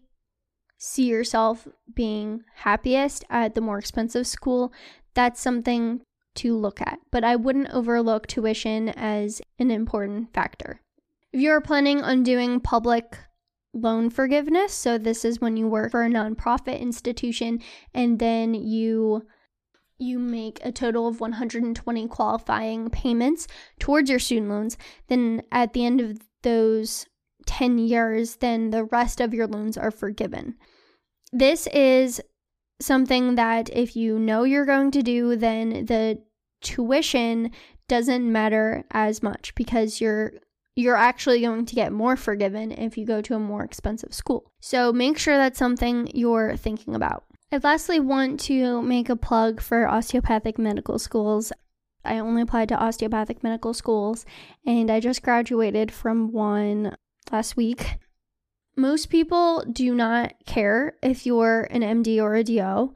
see 0.78 1.06
yourself 1.06 1.68
being 1.94 2.42
happiest 2.56 3.24
at 3.30 3.54
the 3.54 3.60
more 3.60 3.78
expensive 3.78 4.26
school, 4.26 4.72
that's 5.14 5.40
something 5.40 6.00
to 6.36 6.56
look 6.56 6.80
at. 6.80 6.98
But 7.10 7.24
I 7.24 7.36
wouldn't 7.36 7.70
overlook 7.70 8.26
tuition 8.26 8.88
as 8.88 9.40
an 9.58 9.70
important 9.70 10.32
factor. 10.34 10.80
If 11.32 11.40
you're 11.40 11.60
planning 11.60 12.02
on 12.02 12.22
doing 12.22 12.60
public 12.60 13.18
loan 13.74 14.08
forgiveness. 14.08 14.72
So 14.72 14.96
this 14.96 15.24
is 15.24 15.40
when 15.40 15.56
you 15.56 15.66
work 15.68 15.90
for 15.90 16.04
a 16.04 16.08
nonprofit 16.08 16.80
institution 16.80 17.60
and 17.92 18.18
then 18.18 18.54
you 18.54 19.26
you 19.98 20.18
make 20.18 20.58
a 20.64 20.72
total 20.72 21.06
of 21.06 21.20
120 21.20 22.08
qualifying 22.08 22.90
payments 22.90 23.46
towards 23.78 24.10
your 24.10 24.18
student 24.18 24.50
loans. 24.50 24.76
Then 25.08 25.42
at 25.52 25.72
the 25.72 25.84
end 25.84 26.00
of 26.00 26.18
those 26.42 27.06
10 27.46 27.78
years, 27.78 28.36
then 28.36 28.70
the 28.70 28.84
rest 28.84 29.20
of 29.20 29.32
your 29.32 29.46
loans 29.46 29.76
are 29.76 29.90
forgiven. 29.90 30.56
this 31.32 31.66
is 31.68 32.20
something 32.80 33.34
that 33.34 33.70
if 33.72 33.96
you 33.96 34.18
know 34.18 34.44
you're 34.44 34.66
going 34.66 34.90
to 34.92 35.02
do, 35.02 35.36
then 35.36 35.86
the 35.86 36.22
tuition 36.60 37.50
doesn't 37.88 38.30
matter 38.30 38.84
as 38.90 39.22
much 39.22 39.54
because 39.54 40.00
you're 40.00 40.32
you're 40.76 40.96
actually 40.96 41.40
going 41.40 41.66
to 41.66 41.74
get 41.74 41.92
more 41.92 42.16
forgiven 42.16 42.72
if 42.72 42.98
you 42.98 43.06
go 43.06 43.20
to 43.20 43.34
a 43.34 43.38
more 43.38 43.62
expensive 43.62 44.12
school. 44.12 44.50
So 44.60 44.92
make 44.92 45.18
sure 45.18 45.36
that's 45.36 45.58
something 45.58 46.10
you're 46.14 46.56
thinking 46.56 46.94
about. 46.94 47.24
I 47.52 47.58
lastly 47.58 48.00
want 48.00 48.40
to 48.40 48.82
make 48.82 49.08
a 49.08 49.16
plug 49.16 49.60
for 49.60 49.86
osteopathic 49.86 50.58
medical 50.58 50.98
schools. 50.98 51.52
I 52.04 52.18
only 52.18 52.42
applied 52.42 52.68
to 52.70 52.82
osteopathic 52.82 53.42
medical 53.42 53.72
schools 53.72 54.26
and 54.66 54.90
I 54.90 55.00
just 55.00 55.22
graduated 55.22 55.92
from 55.92 56.32
one 56.32 56.96
last 57.30 57.56
week. 57.56 57.98
Most 58.76 59.06
people 59.06 59.64
do 59.70 59.94
not 59.94 60.34
care 60.46 60.96
if 61.02 61.24
you're 61.24 61.68
an 61.70 61.82
MD 61.82 62.20
or 62.20 62.34
a 62.34 62.42
DO. 62.42 62.92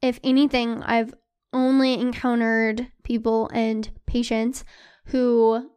If 0.00 0.18
anything, 0.24 0.82
I've 0.82 1.14
only 1.52 1.94
encountered 1.94 2.88
people 3.02 3.50
and 3.52 3.90
patients 4.06 4.64
who, 5.06 5.70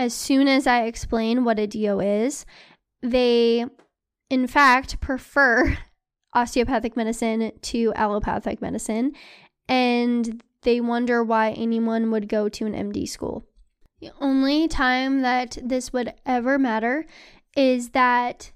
as 0.00 0.14
soon 0.14 0.48
as 0.48 0.66
I 0.66 0.84
explain 0.84 1.44
what 1.44 1.58
a 1.58 1.66
DO 1.66 2.00
is, 2.00 2.46
they 3.02 3.66
in 4.30 4.46
fact 4.46 4.98
prefer 4.98 5.76
osteopathic 6.34 6.96
medicine 6.96 7.52
to 7.60 7.92
allopathic 7.94 8.62
medicine, 8.62 9.12
and 9.68 10.42
they 10.62 10.80
wonder 10.80 11.22
why 11.22 11.50
anyone 11.50 12.10
would 12.10 12.30
go 12.30 12.48
to 12.48 12.64
an 12.64 12.72
MD 12.72 13.06
school. 13.06 13.44
The 14.00 14.10
only 14.22 14.68
time 14.68 15.20
that 15.20 15.58
this 15.62 15.92
would 15.92 16.14
ever 16.24 16.58
matter 16.58 17.04
is 17.54 17.90
that 17.90 18.52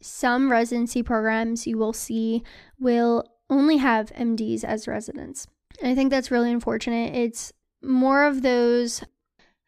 some 0.00 0.50
residency 0.50 1.02
programs 1.02 1.66
you 1.66 1.76
will 1.76 1.92
see 1.92 2.42
will 2.80 3.24
only 3.50 3.76
have 3.76 4.10
MDs 4.14 4.64
as 4.64 4.88
residents. 4.88 5.46
And 5.82 5.90
I 5.90 5.94
think 5.94 6.10
that's 6.10 6.30
really 6.30 6.50
unfortunate. 6.50 7.14
It's 7.14 7.52
more 7.82 8.24
of 8.24 8.40
those 8.40 9.02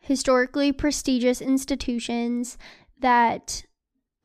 historically 0.00 0.72
prestigious 0.72 1.40
institutions 1.40 2.58
that 2.98 3.64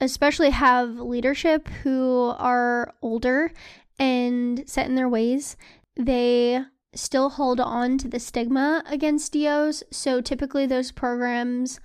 especially 0.01 0.49
have 0.49 0.97
leadership 0.97 1.67
who 1.83 2.33
are 2.38 2.93
older 3.01 3.51
and 3.99 4.63
set 4.67 4.88
in 4.88 4.95
their 4.95 5.09
ways. 5.09 5.55
They 5.95 6.63
still 6.93 7.29
hold 7.29 7.59
on 7.59 7.97
to 7.99 8.07
the 8.07 8.19
stigma 8.19 8.83
against 8.88 9.33
DOs. 9.33 9.83
So 9.91 10.21
typically, 10.21 10.65
those 10.65 10.91
programs 10.91 11.79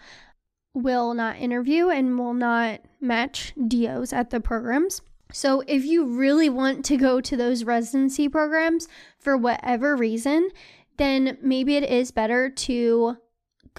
will 0.74 1.14
not 1.14 1.38
interview 1.38 1.88
and 1.88 2.18
will 2.18 2.34
not 2.34 2.80
match 3.00 3.52
DOs 3.68 4.12
at 4.12 4.30
the 4.30 4.40
programs. 4.40 5.02
So, 5.32 5.62
if 5.66 5.84
you 5.84 6.04
really 6.06 6.48
want 6.48 6.84
to 6.86 6.96
go 6.96 7.20
to 7.20 7.36
those 7.36 7.62
residency 7.62 8.28
programs 8.28 8.88
for 9.18 9.36
whatever 9.36 9.94
reason, 9.94 10.50
then 10.96 11.38
maybe 11.40 11.76
it 11.76 11.84
is 11.84 12.10
better 12.10 12.50
to 12.50 13.16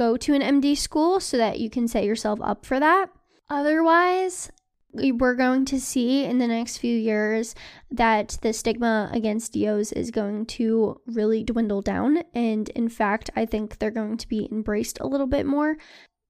go 0.02 0.18
to 0.18 0.34
an 0.34 0.42
MD 0.42 0.76
school 0.76 1.20
so 1.20 1.38
that 1.38 1.60
you 1.60 1.70
can 1.70 1.88
set 1.88 2.04
yourself 2.04 2.40
up 2.42 2.66
for 2.66 2.80
that. 2.80 3.12
Otherwise, 3.52 4.52
we're 4.92 5.36
going 5.36 5.64
to 5.66 5.80
see 5.80 6.26
in 6.26 6.40
the 6.40 6.48
next 6.48 6.78
few 6.78 6.98
years 6.98 7.54
that 7.92 8.40
the 8.42 8.52
stigma 8.52 9.12
against 9.14 9.54
DOs 9.54 9.92
is 9.92 10.10
going 10.10 10.48
to 10.48 11.00
really 11.06 11.44
dwindle 11.44 11.84
down. 11.84 12.24
And 12.34 12.68
in 12.70 12.90
fact, 12.90 13.30
I 13.36 13.46
think 13.46 13.78
they're 13.78 13.92
going 13.92 14.18
to 14.18 14.28
be 14.28 14.50
embraced 14.52 15.00
a 15.00 15.06
little 15.06 15.28
bit 15.28 15.46
more. 15.46 15.78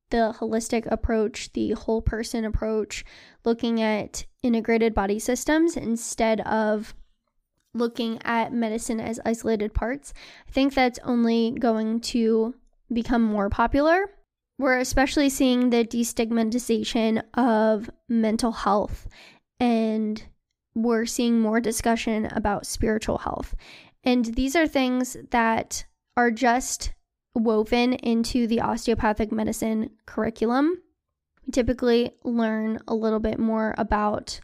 The 0.10 0.36
holistic 0.38 0.86
approach, 0.92 1.54
the 1.54 1.72
whole 1.72 2.02
person 2.02 2.44
approach, 2.44 3.06
looking 3.46 3.82
at 3.82 4.26
integrated 4.44 4.94
body 4.94 5.18
systems 5.18 5.78
instead 5.78 6.42
of 6.42 6.94
looking 7.74 8.20
at 8.26 8.52
medicine 8.52 9.00
as 9.00 9.22
isolated 9.26 9.74
parts. 9.74 10.14
I 10.46 10.52
think 10.52 10.74
that's 10.74 11.00
only 11.06 11.52
going 11.52 12.02
to 12.02 12.56
become 12.94 13.22
more 13.22 13.50
popular 13.50 14.08
we're 14.62 14.78
especially 14.78 15.28
seeing 15.28 15.72
the 15.72 15.84
destigmatization 15.84 17.24
of 17.34 17.90
mental 18.08 18.52
health, 18.52 19.08
and 19.60 20.24
we're 20.76 21.08
seeing 21.08 21.40
more 21.40 21.60
discussion 21.60 22.28
about 22.28 22.68
spiritual 22.68 23.18
health. 23.18 23.56
And 24.04 24.26
these 24.26 24.56
are 24.56 24.68
things 24.68 25.18
that 25.32 25.86
are 26.16 26.30
just 26.30 26.94
woven 27.34 27.94
into 27.94 28.46
the 28.46 28.62
osteopathic 28.62 29.32
medicine 29.32 29.90
curriculum. 30.06 30.80
We 31.48 31.52
typically 31.52 32.12
learn 32.24 32.82
a 32.88 32.94
little 32.94 33.20
bit 33.20 33.40
more 33.40 33.74
about 33.80 34.40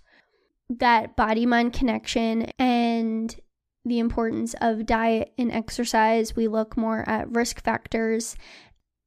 that 0.67 1.15
body 1.15 1.45
mind 1.45 1.73
connection 1.73 2.51
and 2.57 3.35
the 3.87 3.99
importance 3.99 4.55
of 4.61 4.85
diet 4.85 5.33
and 5.37 5.51
exercise. 5.51 6.35
We 6.35 6.47
look 6.47 6.77
more 6.77 7.07
at 7.07 7.33
risk 7.33 7.61
factors 7.61 8.35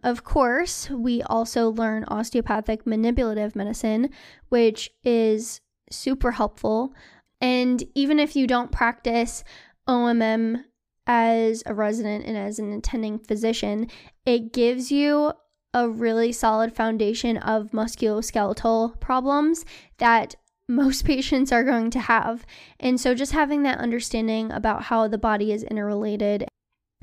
of 0.02 0.24
course, 0.24 0.88
we 0.90 1.22
also 1.22 1.70
learn 1.70 2.04
osteopathic 2.08 2.86
manipulative 2.86 3.54
medicine, 3.54 4.10
which 4.48 4.90
is 5.04 5.60
super 5.90 6.32
helpful. 6.32 6.94
And 7.40 7.82
even 7.94 8.18
if 8.18 8.34
you 8.34 8.46
don't 8.46 8.72
practice 8.72 9.44
OMM 9.88 10.64
as 11.06 11.62
a 11.66 11.74
resident 11.74 12.24
and 12.24 12.36
as 12.36 12.58
an 12.58 12.72
attending 12.72 13.18
physician, 13.18 13.88
it 14.24 14.52
gives 14.52 14.90
you 14.90 15.32
a 15.74 15.88
really 15.88 16.32
solid 16.32 16.74
foundation 16.74 17.36
of 17.36 17.70
musculoskeletal 17.70 18.98
problems 19.00 19.64
that 19.98 20.34
most 20.70 21.04
patients 21.04 21.52
are 21.52 21.64
going 21.64 21.90
to 21.90 22.00
have. 22.00 22.46
And 22.78 23.00
so, 23.00 23.14
just 23.14 23.32
having 23.32 23.62
that 23.64 23.78
understanding 23.78 24.50
about 24.50 24.84
how 24.84 25.08
the 25.08 25.18
body 25.18 25.52
is 25.52 25.64
interrelated 25.64 26.46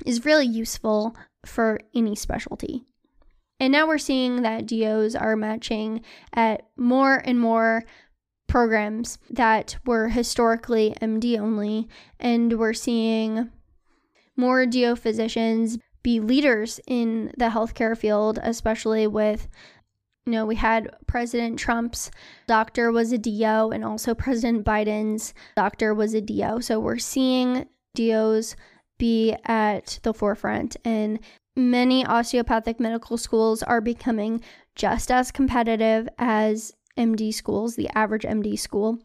is 0.04 0.24
really 0.24 0.46
useful 0.46 1.16
for 1.44 1.80
any 1.94 2.14
specialty. 2.16 2.84
And 3.60 3.72
now 3.72 3.86
we're 3.86 3.98
seeing 3.98 4.42
that 4.42 4.66
DOs 4.66 5.14
are 5.14 5.36
matching 5.36 6.02
at 6.32 6.68
more 6.76 7.16
and 7.24 7.40
more 7.40 7.84
programs 8.46 9.18
that 9.30 9.76
were 9.84 10.08
historically 10.08 10.94
MD 11.02 11.38
only, 11.38 11.88
and 12.18 12.58
we're 12.58 12.72
seeing 12.72 13.50
more 14.36 14.64
DO 14.64 14.96
physicians 14.96 15.78
be 16.02 16.20
leaders 16.20 16.80
in 16.86 17.32
the 17.36 17.46
healthcare 17.46 17.98
field, 17.98 18.38
especially 18.42 19.06
with 19.06 19.48
you 20.28 20.32
know, 20.32 20.44
we 20.44 20.56
had 20.56 20.94
President 21.06 21.58
Trump's 21.58 22.10
doctor 22.46 22.92
was 22.92 23.12
a 23.12 23.18
DO, 23.18 23.70
and 23.72 23.82
also 23.82 24.14
President 24.14 24.62
Biden's 24.62 25.32
doctor 25.56 25.94
was 25.94 26.12
a 26.12 26.20
DO. 26.20 26.60
So 26.60 26.78
we're 26.78 26.98
seeing 26.98 27.66
DOs 27.94 28.54
be 28.98 29.34
at 29.46 29.98
the 30.02 30.12
forefront. 30.12 30.76
And 30.84 31.18
many 31.56 32.04
osteopathic 32.04 32.78
medical 32.78 33.16
schools 33.16 33.62
are 33.62 33.80
becoming 33.80 34.42
just 34.74 35.10
as 35.10 35.30
competitive 35.30 36.10
as 36.18 36.74
MD 36.98 37.32
schools, 37.32 37.76
the 37.76 37.88
average 37.96 38.24
MD 38.24 38.58
school. 38.58 38.98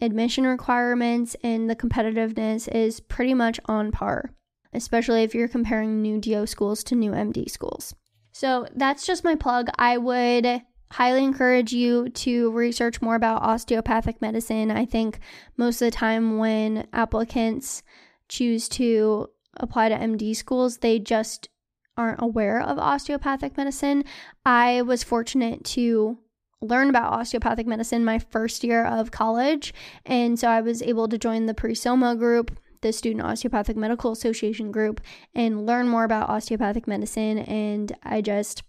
Admission 0.00 0.44
requirements 0.44 1.36
and 1.44 1.70
the 1.70 1.76
competitiveness 1.76 2.66
is 2.66 2.98
pretty 2.98 3.32
much 3.32 3.60
on 3.66 3.92
par, 3.92 4.32
especially 4.72 5.22
if 5.22 5.36
you're 5.36 5.46
comparing 5.46 6.02
new 6.02 6.18
DO 6.18 6.46
schools 6.46 6.82
to 6.82 6.96
new 6.96 7.12
MD 7.12 7.48
schools. 7.48 7.94
So 8.38 8.68
that's 8.72 9.04
just 9.04 9.24
my 9.24 9.34
plug. 9.34 9.68
I 9.80 9.98
would 9.98 10.62
highly 10.92 11.24
encourage 11.24 11.72
you 11.72 12.08
to 12.10 12.52
research 12.52 13.02
more 13.02 13.16
about 13.16 13.42
osteopathic 13.42 14.22
medicine. 14.22 14.70
I 14.70 14.84
think 14.84 15.18
most 15.56 15.82
of 15.82 15.86
the 15.86 15.90
time 15.90 16.38
when 16.38 16.86
applicants 16.92 17.82
choose 18.28 18.68
to 18.68 19.30
apply 19.56 19.88
to 19.88 19.96
MD 19.96 20.36
schools, 20.36 20.78
they 20.78 21.00
just 21.00 21.48
aren't 21.96 22.22
aware 22.22 22.60
of 22.60 22.78
osteopathic 22.78 23.56
medicine. 23.56 24.04
I 24.46 24.82
was 24.82 25.02
fortunate 25.02 25.64
to 25.74 26.18
learn 26.60 26.90
about 26.90 27.12
osteopathic 27.12 27.66
medicine 27.66 28.04
my 28.04 28.20
first 28.20 28.62
year 28.62 28.84
of 28.84 29.10
college, 29.10 29.74
and 30.06 30.38
so 30.38 30.46
I 30.46 30.60
was 30.60 30.80
able 30.80 31.08
to 31.08 31.18
join 31.18 31.46
the 31.46 31.54
PreSOMA 31.54 32.16
group, 32.16 32.56
the 32.80 32.92
Student 32.92 33.24
Osteopathic 33.24 33.76
Medical 33.76 34.12
Association 34.12 34.70
group, 34.70 35.00
and 35.34 35.66
learn 35.66 35.88
more 35.88 36.04
about 36.04 36.28
osteopathic 36.28 36.86
medicine. 36.86 37.38
And 37.38 37.96
I 38.02 38.20
just 38.20 38.62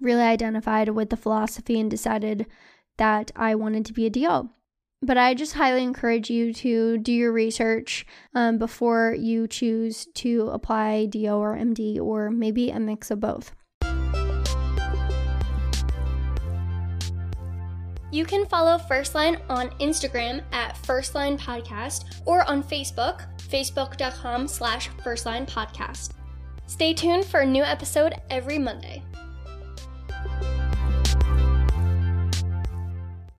really 0.00 0.22
identified 0.22 0.88
with 0.90 1.10
the 1.10 1.16
philosophy 1.16 1.78
and 1.80 1.90
decided 1.90 2.46
that 2.96 3.30
I 3.36 3.54
wanted 3.54 3.84
to 3.86 3.92
be 3.92 4.06
a 4.06 4.10
DO. 4.10 4.50
But 5.02 5.18
I 5.18 5.34
just 5.34 5.54
highly 5.54 5.82
encourage 5.82 6.30
you 6.30 6.52
to 6.54 6.96
do 6.98 7.12
your 7.12 7.32
research 7.32 8.06
um, 8.34 8.56
before 8.56 9.14
you 9.14 9.46
choose 9.46 10.06
to 10.14 10.48
apply 10.52 11.06
DO 11.06 11.28
or 11.28 11.56
MD 11.56 12.00
or 12.00 12.30
maybe 12.30 12.70
a 12.70 12.80
mix 12.80 13.10
of 13.10 13.20
both. 13.20 13.54
You 18.14 18.24
can 18.24 18.46
follow 18.46 18.78
Firstline 18.78 19.40
on 19.48 19.70
Instagram 19.80 20.40
at 20.52 20.76
Firstline 20.76 21.36
Podcast 21.36 22.22
or 22.24 22.48
on 22.48 22.62
Facebook, 22.62 23.26
facebook.com 23.38 24.46
slash 24.46 24.88
Firstline 25.02 25.50
Podcast. 25.50 26.12
Stay 26.68 26.94
tuned 26.94 27.24
for 27.24 27.40
a 27.40 27.46
new 27.46 27.64
episode 27.64 28.14
every 28.30 28.56
Monday. 28.56 29.02